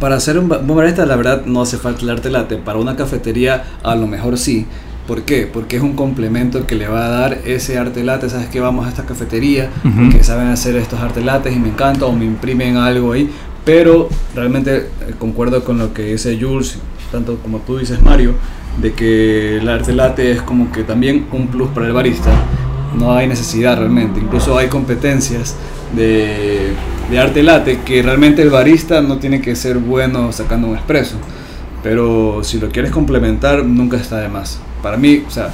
para 0.00 0.16
hacer 0.16 0.38
un 0.38 0.48
barista, 0.48 1.06
la 1.06 1.16
verdad, 1.16 1.44
no 1.46 1.62
hace 1.62 1.76
falta 1.78 2.02
el 2.02 2.10
arte 2.10 2.30
latte. 2.30 2.56
Para 2.56 2.78
una 2.78 2.96
cafetería, 2.96 3.64
a 3.82 3.94
lo 3.96 4.06
mejor 4.06 4.38
sí. 4.38 4.66
¿Por 5.06 5.22
qué? 5.22 5.46
Porque 5.46 5.76
es 5.76 5.82
un 5.82 5.94
complemento 5.94 6.66
que 6.66 6.74
le 6.74 6.88
va 6.88 7.06
a 7.06 7.08
dar 7.08 7.38
ese 7.44 7.78
arte 7.78 8.02
latte. 8.02 8.28
Sabes 8.28 8.48
que 8.48 8.58
vamos 8.60 8.86
a 8.86 8.88
esta 8.88 9.04
cafetería 9.04 9.70
Ujú. 9.84 9.94
porque 10.10 10.24
saben 10.24 10.48
hacer 10.48 10.74
estos 10.76 10.98
arte 10.98 11.20
lattes 11.22 11.54
y 11.54 11.58
me 11.60 11.68
encanta 11.68 12.06
o 12.06 12.12
me 12.12 12.24
imprimen 12.24 12.76
algo 12.76 13.12
ahí. 13.12 13.30
Pero 13.66 14.08
realmente 14.34 14.76
eh, 14.76 15.14
concuerdo 15.18 15.62
con 15.64 15.76
lo 15.78 15.92
que 15.92 16.04
dice 16.04 16.38
Jules, 16.40 16.78
tanto 17.12 17.36
como 17.38 17.58
tú 17.58 17.76
dices 17.78 18.00
Mario, 18.00 18.32
de 18.80 18.92
que 18.94 19.58
el 19.58 19.68
arte 19.68 19.92
latte 19.92 20.30
es 20.30 20.40
como 20.40 20.72
que 20.72 20.84
también 20.84 21.26
un 21.32 21.48
plus 21.48 21.68
para 21.70 21.86
el 21.86 21.92
barista. 21.92 22.30
No 22.96 23.12
hay 23.12 23.26
necesidad 23.26 23.76
realmente. 23.78 24.20
Incluso 24.20 24.56
hay 24.56 24.68
competencias 24.68 25.56
de, 25.94 26.72
de 27.10 27.18
arte 27.18 27.42
latte 27.42 27.80
que 27.84 28.02
realmente 28.02 28.40
el 28.40 28.50
barista 28.50 29.02
no 29.02 29.18
tiene 29.18 29.40
que 29.42 29.54
ser 29.56 29.78
bueno 29.78 30.32
sacando 30.32 30.68
un 30.68 30.76
espresso. 30.76 31.16
Pero 31.82 32.40
si 32.44 32.58
lo 32.58 32.68
quieres 32.70 32.90
complementar, 32.92 33.64
nunca 33.64 33.96
está 33.96 34.18
de 34.20 34.28
más. 34.28 34.58
Para 34.82 34.96
mí, 34.96 35.24
o 35.26 35.30
sea, 35.30 35.50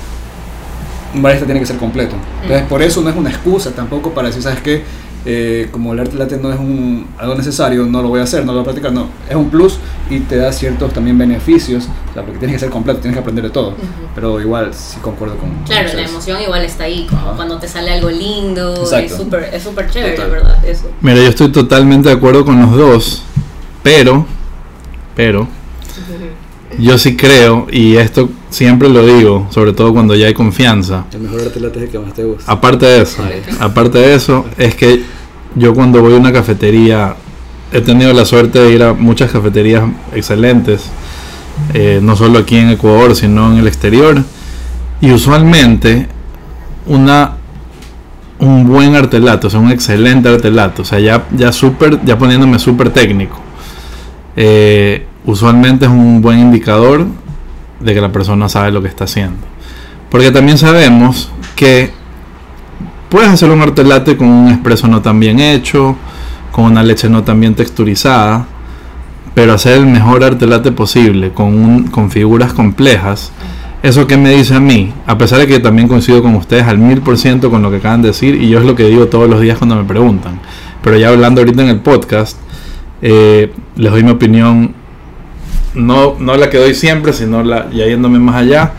un 1.14 1.22
barista 1.22 1.46
tiene 1.46 1.60
que 1.60 1.66
ser 1.66 1.76
completo. 1.78 2.14
Entonces, 2.42 2.66
Mm. 2.66 2.68
por 2.68 2.82
eso 2.82 3.00
no 3.02 3.08
es 3.10 3.16
una 3.16 3.30
excusa 3.30 3.70
tampoco 3.70 4.10
para 4.12 4.28
decir, 4.28 4.42
¿sabes 4.42 4.60
qué? 4.60 4.82
Eh, 5.24 5.68
como 5.70 5.92
el 5.92 6.00
arte 6.00 6.16
latte 6.16 6.36
no 6.36 6.52
es 6.52 6.58
un, 6.58 7.06
algo 7.16 7.36
necesario, 7.36 7.84
no 7.86 8.02
lo 8.02 8.08
voy 8.08 8.18
a 8.20 8.24
hacer, 8.24 8.44
no 8.44 8.52
lo 8.52 8.58
voy 8.58 8.62
a 8.62 8.64
practicar, 8.64 8.92
no. 8.92 9.06
Es 9.28 9.36
un 9.36 9.50
plus 9.50 9.78
y 10.10 10.18
te 10.20 10.36
da 10.36 10.52
ciertos 10.52 10.92
también 10.92 11.16
beneficios, 11.16 11.88
o 12.10 12.12
sea, 12.12 12.22
porque 12.24 12.38
tienes 12.38 12.56
que 12.56 12.60
ser 12.60 12.70
completo, 12.70 13.00
tienes 13.00 13.14
que 13.16 13.20
aprender 13.20 13.44
de 13.44 13.50
todo. 13.50 13.68
Ujú. 13.68 13.78
Pero 14.16 14.40
igual, 14.40 14.74
sí 14.74 14.98
concuerdo 15.00 15.36
con 15.36 15.50
Claro, 15.64 15.88
con 15.90 15.96
la 15.96 16.08
emoción 16.08 16.42
igual 16.42 16.64
está 16.64 16.84
ahí, 16.84 17.06
como 17.08 17.22
Ajá. 17.22 17.36
cuando 17.36 17.58
te 17.58 17.68
sale 17.68 17.92
algo 17.92 18.10
lindo, 18.10 18.74
Exacto. 18.74 19.14
es 19.14 19.16
súper 19.16 19.44
es 19.52 19.62
súper 19.62 19.90
chévere, 19.90 20.16
Total. 20.16 20.30
¿verdad? 20.30 20.64
Eso. 20.64 20.90
Mira, 21.00 21.16
yo 21.16 21.28
estoy 21.28 21.52
totalmente 21.52 22.08
de 22.08 22.16
acuerdo 22.16 22.44
con 22.44 22.60
los 22.60 22.76
dos, 22.76 23.22
pero, 23.84 24.26
pero, 25.14 25.46
yo 26.78 26.98
sí 26.98 27.16
creo, 27.16 27.66
y 27.70 27.96
esto 27.96 28.28
siempre 28.50 28.88
lo 28.88 29.06
digo, 29.06 29.46
sobre 29.50 29.72
todo 29.72 29.92
cuando 29.92 30.14
ya 30.14 30.26
hay 30.26 30.34
confianza, 30.34 31.04
El 31.12 31.20
mejor 31.20 31.40
arte 31.42 31.60
latte 31.60 31.78
es 31.78 31.84
el 31.84 31.90
que 31.90 31.98
más 31.98 32.14
te 32.14 32.24
gusta. 32.24 32.50
aparte 32.50 32.86
de 32.86 33.02
eso, 33.02 33.22
aparte 33.60 33.98
de 33.98 34.14
eso, 34.14 34.44
es 34.58 34.74
que 34.74 35.02
yo 35.54 35.74
cuando 35.74 36.00
voy 36.00 36.14
a 36.14 36.16
una 36.16 36.32
cafetería, 36.32 37.16
he 37.72 37.80
tenido 37.80 38.12
la 38.12 38.24
suerte 38.24 38.58
de 38.58 38.72
ir 38.72 38.82
a 38.82 38.92
muchas 38.92 39.30
cafeterías 39.30 39.84
excelentes, 40.14 40.84
eh, 41.74 42.00
no 42.02 42.16
solo 42.16 42.38
aquí 42.38 42.56
en 42.56 42.70
Ecuador, 42.70 43.14
sino 43.14 43.52
en 43.52 43.58
el 43.58 43.66
exterior, 43.66 44.22
y 45.00 45.12
usualmente 45.12 46.08
una 46.86 47.36
un 48.42 48.66
buen 48.66 48.96
artelato, 48.96 49.46
o 49.46 49.50
sea, 49.50 49.60
un 49.60 49.70
excelente 49.70 50.28
artelato, 50.28 50.82
o 50.82 50.84
sea, 50.84 50.98
ya, 50.98 51.26
ya 51.30 51.52
súper, 51.52 52.04
ya 52.04 52.18
poniéndome 52.18 52.58
súper 52.58 52.90
técnico, 52.90 53.38
eh, 54.34 55.06
usualmente 55.24 55.86
es 55.86 55.90
un 55.90 56.20
buen 56.20 56.38
indicador 56.38 57.06
de 57.80 57.94
que 57.94 58.00
la 58.00 58.12
persona 58.12 58.48
sabe 58.48 58.70
lo 58.70 58.82
que 58.82 58.88
está 58.88 59.04
haciendo. 59.04 59.38
Porque 60.10 60.30
también 60.30 60.58
sabemos 60.58 61.30
que 61.56 61.90
puedes 63.08 63.28
hacer 63.28 63.50
un 63.50 63.60
artelate 63.60 64.16
con 64.16 64.28
un 64.28 64.48
espresso 64.50 64.88
no 64.88 65.02
tan 65.02 65.20
bien 65.20 65.40
hecho, 65.40 65.96
con 66.50 66.64
una 66.64 66.82
leche 66.82 67.08
no 67.08 67.24
tan 67.24 67.40
bien 67.40 67.54
texturizada, 67.54 68.46
pero 69.34 69.54
hacer 69.54 69.78
el 69.78 69.86
mejor 69.86 70.22
artelate 70.22 70.72
posible 70.72 71.32
con, 71.32 71.84
con 71.84 72.10
figuras 72.10 72.52
complejas, 72.52 73.32
eso 73.82 74.06
que 74.06 74.16
me 74.16 74.30
dice 74.30 74.54
a 74.54 74.60
mí, 74.60 74.92
a 75.06 75.18
pesar 75.18 75.40
de 75.40 75.46
que 75.46 75.58
también 75.58 75.88
coincido 75.88 76.22
con 76.22 76.36
ustedes 76.36 76.64
al 76.66 76.78
mil 76.78 77.00
por 77.00 77.18
ciento 77.18 77.50
con 77.50 77.62
lo 77.62 77.70
que 77.70 77.78
acaban 77.78 78.02
de 78.02 78.08
decir, 78.08 78.34
y 78.36 78.48
yo 78.48 78.60
es 78.60 78.64
lo 78.64 78.76
que 78.76 78.84
digo 78.84 79.06
todos 79.06 79.28
los 79.28 79.40
días 79.40 79.58
cuando 79.58 79.74
me 79.74 79.84
preguntan, 79.84 80.38
pero 80.82 80.96
ya 80.96 81.08
hablando 81.08 81.40
ahorita 81.40 81.62
en 81.62 81.68
el 81.68 81.80
podcast, 81.80 82.38
eh, 83.00 83.52
les 83.76 83.90
doy 83.90 84.04
mi 84.04 84.10
opinión, 84.10 84.74
no, 85.74 86.16
no 86.18 86.36
la 86.36 86.50
que 86.50 86.58
doy 86.58 86.74
siempre, 86.74 87.12
sino 87.12 87.42
la, 87.42 87.70
ya 87.70 87.86
yéndome 87.86 88.18
más 88.18 88.36
allá, 88.36 88.72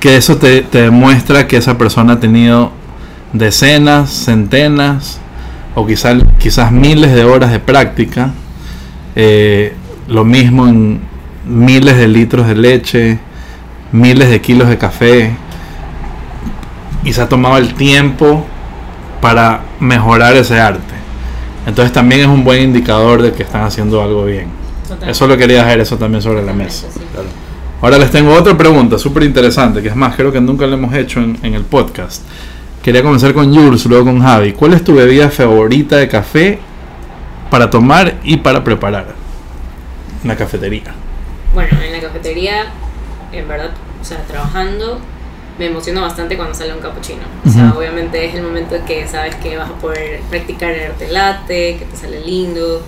que 0.00 0.16
eso 0.16 0.36
te, 0.36 0.62
te 0.62 0.82
demuestra 0.82 1.46
que 1.46 1.56
esa 1.56 1.78
persona 1.78 2.14
ha 2.14 2.20
tenido 2.20 2.72
decenas, 3.32 4.10
centenas 4.10 5.20
o 5.74 5.86
quizás, 5.86 6.22
quizás 6.38 6.72
miles 6.72 7.14
de 7.14 7.24
horas 7.24 7.50
de 7.50 7.60
práctica. 7.60 8.32
Eh, 9.14 9.74
lo 10.08 10.24
mismo 10.24 10.66
en 10.66 11.00
miles 11.46 11.96
de 11.96 12.08
litros 12.08 12.46
de 12.46 12.54
leche, 12.54 13.18
miles 13.92 14.28
de 14.30 14.40
kilos 14.40 14.68
de 14.68 14.78
café. 14.78 15.34
Y 17.04 17.12
se 17.12 17.22
ha 17.22 17.28
tomado 17.28 17.58
el 17.58 17.74
tiempo 17.74 18.46
para 19.20 19.60
mejorar 19.80 20.36
ese 20.36 20.60
arte. 20.60 20.94
Entonces 21.66 21.92
también 21.92 22.22
es 22.22 22.26
un 22.26 22.44
buen 22.44 22.62
indicador 22.62 23.22
de 23.22 23.32
que 23.32 23.42
están 23.42 23.62
haciendo 23.62 24.02
algo 24.02 24.24
bien. 24.24 24.61
Total. 24.94 25.08
Eso 25.10 25.26
lo 25.26 25.36
quería 25.36 25.58
dejar 25.58 25.80
eso 25.80 25.96
también 25.96 26.22
sobre 26.22 26.42
la 26.42 26.52
mesa. 26.52 26.86
Sí. 26.92 27.00
Claro. 27.12 27.28
Ahora 27.80 27.98
les 27.98 28.10
tengo 28.10 28.32
otra 28.34 28.56
pregunta 28.56 28.98
súper 28.98 29.24
interesante, 29.24 29.82
que 29.82 29.88
es 29.88 29.96
más, 29.96 30.14
creo 30.14 30.30
que 30.30 30.40
nunca 30.40 30.66
la 30.66 30.74
hemos 30.74 30.94
hecho 30.94 31.20
en, 31.20 31.38
en 31.42 31.54
el 31.54 31.64
podcast. 31.64 32.22
Quería 32.82 33.02
comenzar 33.02 33.32
con 33.32 33.54
Jules, 33.54 33.84
luego 33.86 34.06
con 34.06 34.20
Javi. 34.20 34.52
¿Cuál 34.52 34.74
es 34.74 34.84
tu 34.84 34.94
bebida 34.94 35.30
favorita 35.30 35.96
de 35.96 36.08
café 36.08 36.58
para 37.50 37.70
tomar 37.70 38.14
y 38.24 38.36
para 38.38 38.62
preparar? 38.62 39.14
En 40.22 40.28
la 40.28 40.36
cafetería. 40.36 40.92
Bueno, 41.54 41.76
en 41.84 41.92
la 41.92 42.00
cafetería, 42.00 42.66
en 43.32 43.48
verdad, 43.48 43.70
o 44.00 44.04
sea, 44.04 44.18
trabajando, 44.26 44.98
me 45.58 45.66
emociona 45.66 46.00
bastante 46.00 46.36
cuando 46.36 46.54
sale 46.54 46.72
un 46.72 46.80
cappuccino. 46.80 47.22
O 47.44 47.50
sea, 47.50 47.66
Ujú. 47.66 47.78
obviamente 47.78 48.24
es 48.24 48.34
el 48.34 48.42
momento 48.42 48.74
en 48.76 48.84
que 48.84 49.06
sabes 49.06 49.34
que 49.36 49.56
vas 49.56 49.70
a 49.70 49.74
poder 49.74 50.20
practicar 50.30 50.70
el 50.70 50.90
arte 50.92 51.08
latte, 51.08 51.76
que 51.78 51.84
te 51.90 51.96
sale 51.96 52.20
lindo. 52.20 52.82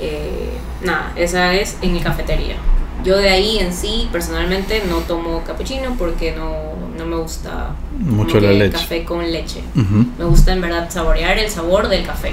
Eh, 0.00 0.50
nada, 0.84 1.12
esa 1.16 1.54
es 1.54 1.76
en 1.82 1.92
mi 1.92 2.00
cafetería. 2.00 2.56
Yo 3.04 3.16
de 3.18 3.28
ahí 3.30 3.58
en 3.58 3.72
sí, 3.72 4.08
personalmente, 4.12 4.82
no 4.88 4.98
tomo 4.98 5.42
cappuccino 5.44 5.94
porque 5.98 6.32
no, 6.36 6.52
no 6.96 7.04
me 7.04 7.16
gusta 7.16 7.70
Mucho 7.98 8.38
la 8.40 8.52
leche. 8.52 8.72
café 8.76 9.04
con 9.04 9.28
leche. 9.30 9.62
Ujú. 9.74 10.06
Me 10.18 10.24
gusta 10.24 10.52
en 10.52 10.60
verdad 10.60 10.88
saborear 10.88 11.36
el 11.38 11.50
sabor 11.50 11.88
del 11.88 12.06
café. 12.06 12.32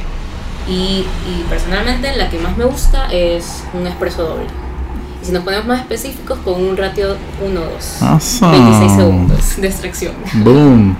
Y, 0.67 1.03
y 1.27 1.43
personalmente 1.49 2.15
la 2.15 2.29
que 2.29 2.37
más 2.37 2.55
me 2.55 2.65
gusta 2.65 3.07
es 3.11 3.63
un 3.73 3.87
espresso 3.87 4.23
doble. 4.27 4.45
Y 5.23 5.25
si 5.25 5.31
nos 5.31 5.43
ponemos 5.43 5.65
más 5.65 5.79
específicos, 5.81 6.37
con 6.45 6.63
un 6.63 6.77
ratio 6.77 7.15
1-2. 7.43 8.01
Awesome. 8.03 8.51
26 8.59 8.91
segundos 8.95 9.57
de 9.61 9.67
extracción. 9.67 10.13
Boom. 10.35 10.95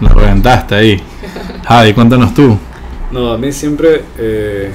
Lo 0.00 0.08
reventaste 0.10 0.74
ahí. 0.76 1.02
Javi, 1.66 1.92
cuéntanos 1.94 2.32
tú. 2.32 2.56
No, 3.10 3.32
a 3.32 3.38
mí 3.38 3.50
siempre 3.52 4.04
eh, 4.18 4.70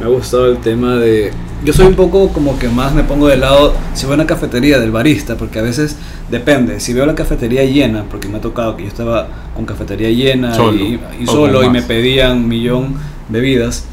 me 0.00 0.06
ha 0.06 0.08
gustado 0.08 0.46
el 0.46 0.58
tema 0.58 0.96
de... 0.96 1.30
Yo 1.62 1.74
soy 1.74 1.86
un 1.86 1.94
poco 1.94 2.30
como 2.30 2.58
que 2.58 2.68
más 2.68 2.94
me 2.94 3.04
pongo 3.04 3.28
de 3.28 3.36
lado 3.36 3.74
si 3.92 4.06
voy 4.06 4.12
a 4.12 4.14
una 4.14 4.26
cafetería 4.26 4.80
del 4.80 4.90
barista, 4.90 5.36
porque 5.36 5.58
a 5.58 5.62
veces 5.62 5.96
depende. 6.30 6.80
Si 6.80 6.94
veo 6.94 7.04
la 7.04 7.14
cafetería 7.14 7.64
llena, 7.64 8.04
porque 8.10 8.26
me 8.28 8.38
ha 8.38 8.40
tocado 8.40 8.78
que 8.78 8.84
yo 8.84 8.88
estaba 8.88 9.28
con 9.54 9.66
cafetería 9.66 10.08
llena 10.08 10.54
Solo, 10.54 10.82
y, 10.82 10.98
solo 11.26 11.62
y 11.62 11.68
me 11.68 11.82
pedían 11.82 12.38
un 12.38 12.48
millón 12.48 12.94
bebidas, 13.28 13.84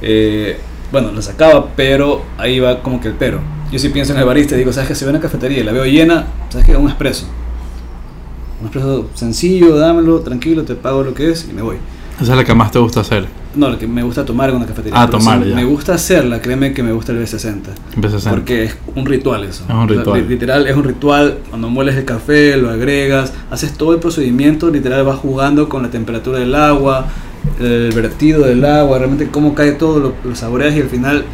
eh, 0.00 0.60
bueno, 0.92 1.10
la 1.10 1.22
sacaba, 1.22 1.70
pero 1.74 2.22
ahí 2.38 2.60
va 2.60 2.80
como 2.80 3.00
que 3.00 3.08
el 3.08 3.14
pero. 3.14 3.40
Yo 3.72 3.80
sí 3.80 3.88
pienso 3.88 4.12
en 4.12 4.20
el 4.20 4.24
barista 4.24 4.54
y 4.54 4.58
digo, 4.58 4.72
¿sabes 4.72 4.88
que 4.88 4.94
Si 4.94 5.04
voy 5.04 5.12
a 5.12 5.16
una 5.16 5.20
cafetería 5.20 5.58
y 5.58 5.64
la 5.64 5.72
veo 5.72 5.84
llena, 5.86 6.26
¿sabes 6.50 6.66
que 6.66 6.76
Un 6.76 6.88
expreso. 6.88 7.26
Un 8.60 8.66
expreso 8.66 9.10
sencillo, 9.14 9.76
dámelo, 9.76 10.20
tranquilo, 10.20 10.62
te 10.62 10.76
pago 10.76 11.02
lo 11.02 11.14
que 11.14 11.30
es 11.32 11.48
y 11.50 11.52
me 11.52 11.62
voy. 11.62 11.78
Esa 12.20 12.32
es 12.32 12.38
la 12.38 12.44
que 12.44 12.54
más 12.54 12.70
te 12.70 12.78
gusta 12.78 13.00
hacer. 13.00 13.26
No, 13.54 13.70
lo 13.70 13.78
que 13.78 13.86
me 13.86 14.02
gusta 14.02 14.24
tomar 14.24 14.50
en 14.50 14.56
una 14.56 14.66
cafetería. 14.66 15.00
Ah, 15.00 15.06
Pero 15.06 15.18
tomar, 15.18 15.42
si 15.42 15.48
ya. 15.50 15.54
Me 15.56 15.64
gusta 15.64 15.94
hacerla, 15.94 16.40
créeme 16.40 16.72
que 16.74 16.82
me 16.82 16.92
gusta 16.92 17.12
el 17.12 17.18
B60. 17.24 17.56
Empiezas 17.94 18.26
a 18.26 18.30
Porque 18.30 18.64
es 18.64 18.76
un 18.94 19.06
ritual 19.06 19.44
eso. 19.44 19.64
Es 19.66 19.70
un 19.74 19.76
O 19.80 19.88
sea, 19.88 19.96
ritual. 19.98 20.20
li- 20.22 20.28
literal, 20.28 20.66
es 20.66 20.76
un 20.76 20.84
ritual. 20.84 21.38
Cuando 21.48 21.68
mueles 21.70 21.96
el 21.96 22.04
café, 22.04 22.56
lo 22.56 22.70
agregas, 22.70 23.32
haces 23.50 23.72
todo 23.72 23.94
el 23.94 24.00
procedimiento. 24.00 24.70
Literal, 24.70 25.04
vas 25.04 25.18
jugando 25.18 25.68
con 25.68 25.82
la 25.82 25.90
temperatura 25.90 26.38
del 26.38 26.54
agua, 26.54 27.06
el 27.58 27.90
vertido 27.94 28.44
del 28.46 28.64
agua, 28.64 28.98
realmente 28.98 29.28
cómo 29.28 29.54
cae 29.54 29.72
todo, 29.72 29.98
lo, 29.98 30.14
lo 30.28 30.36
saboreas 30.36 30.76
y 30.76 30.80
al 30.82 30.88
final 30.88 31.24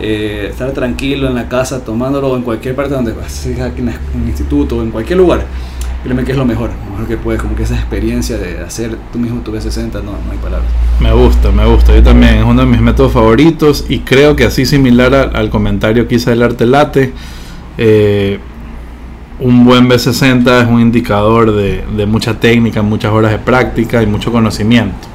eh, 0.00 0.48
estar 0.50 0.70
tranquilo 0.72 1.26
en 1.28 1.34
la 1.34 1.48
casa, 1.48 1.84
tomándolo 1.84 2.28
o 2.30 2.36
en 2.36 2.42
cualquier 2.42 2.74
parte 2.76 2.94
donde 2.94 3.12
vas, 3.12 3.46
en 3.46 3.58
el 3.88 4.28
instituto 4.28 4.76
o 4.78 4.82
en 4.82 4.90
cualquier 4.90 5.18
lugar. 5.18 5.44
Créeme 6.04 6.22
que 6.22 6.32
es 6.32 6.38
lo 6.38 6.44
mejor, 6.44 6.68
lo 6.84 6.90
mejor 6.90 7.08
que 7.08 7.16
puedes, 7.16 7.40
como 7.40 7.56
que 7.56 7.62
esa 7.62 7.76
experiencia 7.76 8.36
de 8.36 8.60
hacer 8.60 8.98
tú 9.10 9.18
mismo 9.18 9.40
tu 9.40 9.52
B60, 9.52 9.94
no, 9.94 10.12
no 10.12 10.32
hay 10.32 10.36
palabras. 10.36 10.70
Me 11.00 11.10
gusta, 11.12 11.50
me 11.50 11.64
gusta. 11.64 11.94
Yo 11.94 12.02
también, 12.02 12.34
es 12.34 12.44
uno 12.44 12.60
de 12.60 12.66
mis 12.66 12.82
métodos 12.82 13.10
favoritos 13.10 13.86
y 13.88 14.00
creo 14.00 14.36
que 14.36 14.44
así 14.44 14.66
similar 14.66 15.14
al, 15.14 15.34
al 15.34 15.48
comentario 15.48 16.06
que 16.06 16.16
hice 16.16 16.28
del 16.28 16.42
arte 16.42 16.66
late, 16.66 17.14
eh, 17.78 18.38
un 19.40 19.64
buen 19.64 19.88
B60 19.88 20.62
es 20.62 20.68
un 20.68 20.80
indicador 20.80 21.52
de, 21.52 21.82
de 21.96 22.04
mucha 22.04 22.38
técnica, 22.38 22.82
muchas 22.82 23.10
horas 23.10 23.30
de 23.30 23.38
práctica 23.38 24.02
y 24.02 24.06
mucho 24.06 24.30
conocimiento. 24.30 25.08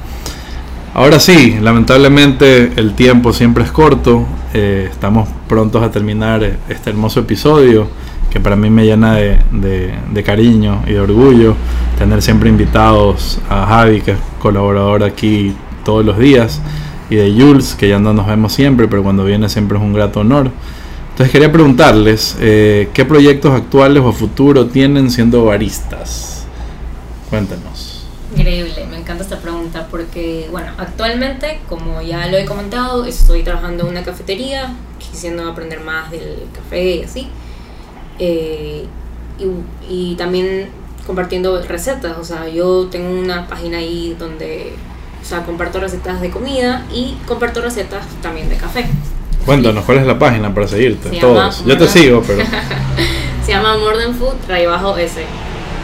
Ahora 0.92 1.20
sí, 1.20 1.56
lamentablemente 1.60 2.72
el 2.74 2.94
tiempo 2.94 3.32
siempre 3.32 3.62
es 3.62 3.70
corto, 3.70 4.26
eh, 4.52 4.88
estamos 4.90 5.28
prontos 5.48 5.84
a 5.84 5.90
terminar 5.92 6.42
este 6.68 6.90
hermoso 6.90 7.20
episodio 7.20 7.86
que 8.30 8.40
para 8.40 8.56
mí 8.56 8.70
me 8.70 8.84
llena 8.84 9.14
de, 9.14 9.38
de- 9.50 9.94
de 10.12 10.22
cariño 10.22 10.82
y 10.86 10.92
de 10.92 11.00
orgullo 11.00 11.54
tener 11.98 12.22
siempre 12.22 12.48
invitados 12.48 13.38
a 13.48 13.66
Javi, 13.66 14.00
que 14.00 14.12
es 14.12 14.18
colaborador 14.38 15.02
aquí 15.04 15.54
todos 15.84 16.04
los 16.04 16.16
días, 16.18 16.60
y 17.10 17.16
de 17.16 17.32
Jules, 17.32 17.74
que 17.74 17.88
ya 17.88 17.98
no 17.98 18.12
nos 18.12 18.26
vemos 18.26 18.52
siempre, 18.52 18.86
pero 18.88 19.02
cuando 19.02 19.24
viene 19.24 19.48
siempre 19.48 19.76
es 19.78 19.82
un 19.82 19.92
grato 19.92 20.20
honor. 20.20 20.50
Entonces 21.10 21.32
quería 21.32 21.50
preguntarles, 21.52 22.36
eh, 22.40 22.88
¿qué 22.94 23.04
proyectos 23.04 23.52
actuales 23.52 24.02
o 24.02 24.12
futuro 24.12 24.66
tienen 24.66 25.10
siendo 25.10 25.44
baristas? 25.44 26.46
Cuéntenos. 27.28 28.06
Increíble, 28.34 28.86
me 28.88 28.96
encanta 28.98 29.24
esta 29.24 29.38
pregunta 29.38 29.88
porque, 29.90 30.46
bueno, 30.52 30.68
actualmente, 30.78 31.58
como 31.68 32.00
ya 32.00 32.26
lo 32.28 32.36
he 32.38 32.44
comentado, 32.44 33.04
estoy 33.04 33.42
trabajando 33.42 33.84
en 33.84 33.90
una 33.90 34.02
cafetería, 34.04 34.72
quisiendo 34.98 35.48
aprender 35.50 35.80
más 35.80 36.10
del 36.12 36.36
café 36.54 36.96
y 36.96 37.02
así. 37.02 37.28
Eh, 38.20 38.84
y, 39.38 40.12
y 40.12 40.14
también 40.14 40.68
compartiendo 41.06 41.60
recetas, 41.62 42.16
o 42.18 42.24
sea, 42.24 42.48
yo 42.48 42.86
tengo 42.86 43.10
una 43.18 43.48
página 43.48 43.78
ahí 43.78 44.14
donde, 44.16 44.74
o 45.20 45.24
sea, 45.24 45.42
comparto 45.44 45.80
recetas 45.80 46.20
de 46.20 46.30
comida 46.30 46.84
y 46.94 47.16
comparto 47.26 47.60
recetas 47.60 48.06
también 48.22 48.48
de 48.48 48.56
café. 48.56 48.86
Cuéntanos, 49.44 49.84
¿cuál 49.84 49.98
es 49.98 50.06
la 50.06 50.18
página 50.18 50.54
para 50.54 50.68
seguirte? 50.68 51.10
Se 51.10 51.16
Todos. 51.18 51.64
Yo 51.64 51.76
te 51.76 51.88
sigo, 51.88 52.22
pero... 52.24 52.44
Se 53.44 53.52
llama 53.52 53.76
Modern 53.78 54.14
Food, 54.14 54.34
raya 54.46 54.68
bajo 54.68 54.96
S. 54.98 55.20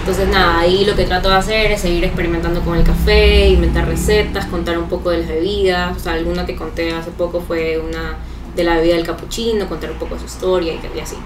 Entonces 0.01 0.29
nada, 0.29 0.61
ahí 0.61 0.85
lo 0.85 0.95
que 0.95 1.05
trato 1.05 1.29
de 1.29 1.35
hacer 1.35 1.73
es 1.73 1.81
seguir 1.81 2.05
experimentando 2.05 2.61
con 2.61 2.77
el 2.77 2.85
café, 2.85 3.49
inventar 3.49 3.89
recetas, 3.89 4.47
contar 4.47 4.79
un 4.79 4.89
poco 4.89 5.11
de 5.11 5.19
las 5.19 5.29
bebidas. 5.29 5.97
O 5.97 5.99
sea, 5.99 6.13
alguna 6.13 6.47
que 6.47 6.55
conté 6.55 6.93
hace 6.93 7.11
poco 7.11 7.41
fue 7.41 7.79
una 7.79 8.17
de 8.55 8.63
la 8.63 8.77
bebida 8.77 8.95
del 8.95 9.05
cappuccino, 9.05 9.69
contar 9.69 9.91
un 9.91 9.99
poco 9.99 10.15
de 10.15 10.21
su 10.21 10.27
historia 10.27 10.75
y, 10.75 10.81
y 10.97 11.01
así. 11.01 11.17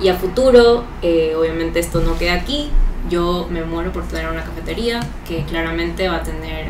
Y 0.00 0.08
a 0.08 0.14
futuro, 0.14 0.84
eh, 1.02 1.34
obviamente 1.36 1.80
esto 1.80 2.00
no 2.00 2.16
queda 2.18 2.34
aquí. 2.34 2.70
Yo 3.10 3.48
me 3.50 3.64
muero 3.64 3.92
por 3.92 4.04
tener 4.04 4.30
una 4.30 4.44
cafetería 4.44 5.00
que 5.26 5.44
claramente 5.44 6.08
va 6.08 6.16
a 6.16 6.22
tener 6.22 6.66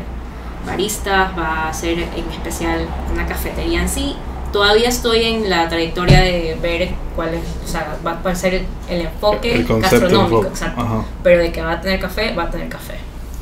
baristas, 0.65 1.37
va 1.37 1.69
a 1.69 1.73
ser 1.73 1.99
en 1.99 2.29
especial 2.31 2.87
una 3.13 3.25
cafetería 3.27 3.81
en 3.81 3.89
sí. 3.89 4.15
Todavía 4.51 4.89
estoy 4.89 5.23
en 5.23 5.49
la 5.49 5.69
trayectoria 5.69 6.21
de 6.21 6.57
ver 6.61 6.89
cuál 7.15 7.35
es, 7.35 7.41
o 7.63 7.67
sea, 7.67 7.97
va 8.05 8.19
a 8.23 8.35
ser 8.35 8.65
el, 8.89 9.01
enfoque 9.01 9.53
El 9.53 9.65
concepto, 9.67 9.99
gastronómico, 9.99 10.37
enfoque. 10.37 10.47
exacto. 10.47 10.81
Ajá. 10.81 11.05
Pero 11.23 11.41
de 11.41 11.51
que 11.51 11.61
va 11.61 11.73
a 11.73 11.81
tener 11.81 11.99
café, 11.99 12.33
va 12.33 12.43
a 12.43 12.49
tener 12.49 12.67
café. 12.67 12.95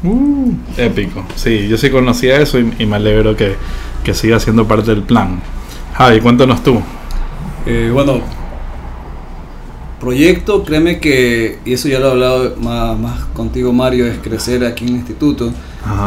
Uh, 0.04 0.54
épico. 0.76 1.26
Sí, 1.36 1.68
yo 1.70 1.78
sí 1.78 1.90
conocía 1.90 2.38
eso 2.42 2.60
y, 2.60 2.74
y 2.78 2.86
me 2.86 2.98
alegro 2.98 3.36
que, 3.38 3.56
que 4.04 4.14
siga 4.14 4.40
siendo 4.40 4.68
parte 4.68 4.92
del 4.92 5.04
plan. 5.04 5.42
Javi, 5.94 6.20
cuéntanos 6.20 6.62
tú. 6.62 6.82
Eh, 7.66 7.90
bueno, 7.92 8.22
proyecto, 10.00 10.64
créeme 10.64 11.00
que, 11.00 11.60
y 11.66 11.74
eso 11.74 11.88
ya 11.88 12.00
lo 12.00 12.08
he 12.08 12.12
hablado 12.12 12.56
más, 12.58 12.98
más 13.00 13.26
contigo 13.34 13.74
Mario, 13.74 14.06
es 14.08 14.18
crecer 14.20 14.64
aquí 14.66 14.84
en 14.86 14.90
el 14.92 14.96
instituto. 14.98 15.52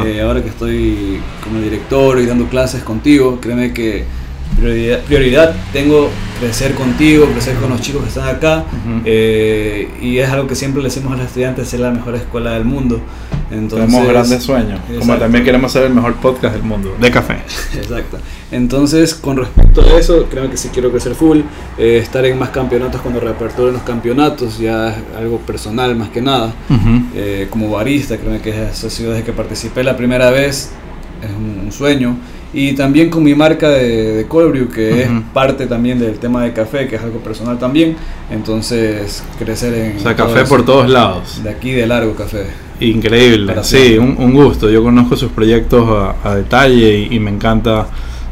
Eh, 0.05 0.21
ahora 0.21 0.43
que 0.43 0.51
estoy 0.51 1.21
como 1.43 1.61
director 1.61 2.21
y 2.21 2.27
dando 2.27 2.47
clases 2.47 2.83
contigo, 2.83 3.39
créeme 3.41 3.73
que 3.73 4.05
prioridad, 4.61 5.01
prioridad 5.01 5.55
tengo 5.73 6.11
crecer 6.39 6.75
contigo, 6.75 7.27
crecer 7.33 7.55
con 7.57 7.71
los 7.71 7.81
chicos 7.81 8.03
que 8.03 8.09
están 8.09 8.29
acá. 8.29 8.65
Ujú. 8.69 9.03
eh, 9.05 9.89
y 10.01 10.19
es 10.19 10.29
algo 10.31 10.47
que 10.47 10.55
siempre 10.55 10.83
le 10.83 10.89
decimos 10.89 11.13
a 11.13 11.17
los 11.17 11.27
estudiantes, 11.27 11.69
ser 11.69 11.81
la 11.81 11.91
mejor 11.91 12.15
escuela 12.15 12.53
del 12.53 12.65
mundo. 12.65 13.01
Entonces, 13.51 13.89
Tenemos 13.89 14.09
grandes 14.09 14.43
sueños. 14.45 14.79
Como 14.87 14.99
Exacto. 15.01 15.23
también 15.23 15.45
queremos 15.45 15.73
ser 15.73 15.83
el 15.83 15.93
mejor 15.95 16.15
podcast 16.17 16.55
del 16.55 16.63
mundo. 16.63 16.95
De 17.01 17.11
café. 17.11 17.35
Exacto. 17.75 18.19
Entonces, 18.53 19.13
con 19.15 19.37
respecto 19.39 19.83
a 19.83 19.99
eso, 19.99 20.27
creo 20.31 20.49
que 20.49 20.57
sí 20.57 20.69
quiero 20.73 20.91
crecer 20.93 21.15
full, 21.17 21.41
eh, 21.77 21.99
estar 22.01 22.25
en 22.27 22.39
más 22.39 22.51
campeonatos 22.51 23.01
cuando 23.01 23.19
reaperturen 23.21 23.73
los 23.75 23.83
campeonatos, 23.83 24.59
ya 24.59 24.91
es 24.91 24.97
algo 25.19 25.39
personal 25.39 25.97
más 25.97 26.11
que 26.11 26.23
nada. 26.23 26.55
Ujú. 26.69 27.03
Eh, 27.15 27.49
como 27.51 27.71
barista, 27.71 28.17
creo 28.19 28.41
que 28.41 28.51
eso 28.71 28.87
ha 28.87 28.91
sido 28.91 29.11
desde 29.11 29.25
que 29.25 29.33
participé 29.33 29.83
la 29.83 29.97
primera 29.97 30.31
vez, 30.31 30.71
es 31.23 31.31
un, 31.31 31.63
un 31.67 31.73
sueño. 31.73 32.17
Y 32.53 32.73
también 32.73 33.11
con 33.11 33.23
mi 33.23 33.35
marca 33.35 33.69
de, 33.69 34.13
de 34.15 34.27
Cold 34.27 34.51
Brew, 34.51 34.69
que 34.69 35.03
es 35.03 35.09
parte 35.33 35.67
también 35.67 36.01
del 36.01 36.19
tema 36.19 36.43
de 36.43 36.53
café, 36.53 36.89
que 36.89 36.97
es 36.97 37.03
algo 37.03 37.21
personal 37.21 37.59
también. 37.61 37.97
Entonces, 38.29 39.23
crecer 39.39 39.73
en. 39.75 39.97
O 39.99 40.01
sea, 40.01 40.17
café 40.17 40.45
por 40.45 40.65
todos 40.65 40.89
lados. 40.91 41.43
De 41.45 41.51
aquí 41.51 41.71
de 41.71 41.87
largo 41.87 42.15
café. 42.15 42.47
Increíble. 42.81 43.55
Sí, 43.63 43.99
un, 43.99 44.17
un 44.19 44.35
gusto. 44.35 44.69
Yo 44.69 44.83
conozco 44.83 45.17
sus 45.17 45.31
proyectos 45.31 45.89
a, 45.89 46.29
a 46.29 46.35
detalle 46.35 46.99
y, 46.99 47.15
y 47.15 47.21
me 47.21 47.31
encanta 47.31 47.87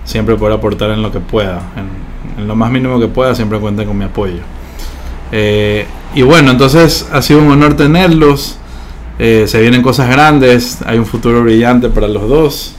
siempre 0.04 0.34
poder 0.34 0.54
aportar 0.54 0.90
en 0.90 1.02
lo 1.02 1.12
que 1.12 1.20
pueda. 1.20 1.62
En, 1.76 2.42
en 2.42 2.48
lo 2.48 2.56
más 2.56 2.72
mínimo 2.72 2.98
que 2.98 3.08
pueda, 3.08 3.36
siempre 3.36 3.60
cuenten 3.60 3.86
con 3.86 3.96
mi 3.96 4.04
apoyo. 4.04 4.40
Eh, 5.30 5.86
y 6.14 6.22
bueno, 6.22 6.50
entonces 6.50 7.06
ha 7.12 7.22
sido 7.22 7.40
un 7.40 7.50
honor 7.50 7.76
tenerlos. 7.76 8.56
Eh, 9.20 9.44
se 9.46 9.60
vienen 9.60 9.82
cosas 9.82 10.08
grandes. 10.10 10.78
Hay 10.86 10.98
un 10.98 11.06
futuro 11.06 11.42
brillante 11.44 11.88
para 11.88 12.08
los 12.08 12.28
dos. 12.28 12.74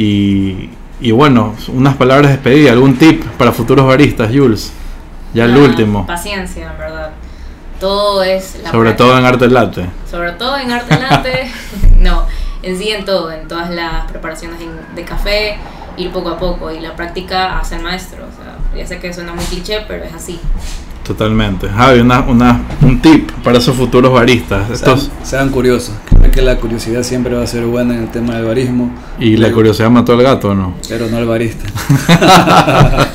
Y, 0.00 0.70
y 1.00 1.10
bueno, 1.10 1.54
unas 1.74 1.96
palabras 1.96 2.28
de 2.28 2.34
despedida, 2.34 2.70
algún 2.70 2.96
tip 2.96 3.24
para 3.36 3.50
futuros 3.50 3.84
baristas, 3.84 4.30
Jules. 4.32 4.72
Ya 5.34 5.44
el 5.46 5.54
Ah, 5.54 5.58
último. 5.58 6.06
Paciencia, 6.06 6.70
en 6.70 6.78
verdad. 6.78 7.10
todo 7.80 8.22
es 8.22 8.60
la 8.62 8.70
Sobre 8.70 8.90
práctica. 8.90 8.96
todo 9.08 9.18
en 9.18 9.24
arte 9.24 9.48
latte. 9.48 9.86
Sobre 10.08 10.32
todo 10.32 10.56
en 10.56 10.70
arte 10.70 10.98
latte, 11.00 11.50
no, 11.98 12.24
en 12.62 12.78
sí 12.78 12.90
en 12.90 13.04
todo, 13.04 13.32
en 13.32 13.48
todas 13.48 13.70
las 13.70 14.08
preparaciones 14.10 14.58
de 14.94 15.02
café, 15.04 15.56
ir 15.96 16.10
poco 16.12 16.28
a 16.30 16.38
poco 16.38 16.70
y 16.70 16.78
la 16.80 16.94
práctica 16.94 17.58
hace 17.58 17.74
el 17.76 17.82
maestro. 17.82 18.24
O 18.24 18.30
sea, 18.42 18.56
ya 18.76 18.86
sé 18.86 19.00
que 19.00 19.12
suena 19.12 19.32
muy 19.34 19.44
cliché, 19.46 19.80
pero 19.88 20.04
es 20.04 20.14
así. 20.14 20.38
Totalmente. 21.08 21.70
Javi, 21.70 22.00
una, 22.00 22.20
una, 22.20 22.60
un 22.82 23.00
tip 23.00 23.30
para 23.42 23.56
esos 23.56 23.74
futuros 23.74 24.12
baristas. 24.12 24.66
Sean, 24.66 24.74
Estos, 24.74 25.10
sean 25.22 25.48
curiosos. 25.48 25.94
Creo 26.18 26.30
que 26.30 26.42
la 26.42 26.56
curiosidad 26.58 27.02
siempre 27.02 27.34
va 27.34 27.44
a 27.44 27.46
ser 27.46 27.64
buena 27.64 27.94
en 27.94 28.02
el 28.02 28.08
tema 28.10 28.34
del 28.34 28.44
barismo. 28.44 28.92
y 29.18 29.38
la 29.38 29.50
curiosidad 29.50 29.88
mató 29.88 30.12
al 30.12 30.22
gato, 30.22 30.50
¿o 30.50 30.54
no? 30.54 30.74
Pero 30.86 31.08
no 31.08 31.16
al 31.16 31.24
barista. 31.24 31.64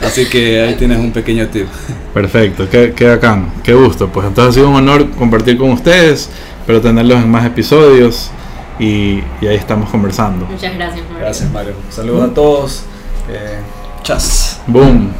Así 0.04 0.26
que 0.26 0.60
ahí 0.60 0.74
tienes 0.74 0.98
un 0.98 1.12
pequeño 1.12 1.46
tip. 1.46 1.68
Perfecto, 2.12 2.68
qué, 2.68 2.92
qué 2.96 3.06
bacán, 3.06 3.52
qué 3.62 3.74
gusto. 3.74 4.08
Pues 4.08 4.26
entonces 4.26 4.50
ha 4.50 4.54
sido 4.54 4.68
un 4.70 4.74
honor 4.74 5.08
compartir 5.12 5.56
con 5.56 5.70
ustedes, 5.70 6.28
pero 6.66 6.80
tenerlos 6.80 7.22
en 7.22 7.30
más 7.30 7.46
episodios 7.46 8.32
y, 8.80 9.22
y 9.40 9.46
ahí 9.46 9.54
estamos 9.54 9.88
conversando. 9.88 10.46
Muchas 10.46 10.74
gracias, 10.74 11.04
Mario. 11.06 11.20
Gracias, 11.20 11.52
Mario. 11.52 11.74
Saludos 11.90 12.28
a 12.28 12.34
todos. 12.34 12.82
Eh, 13.28 13.60
chas. 14.02 14.60
Boom. 14.66 15.12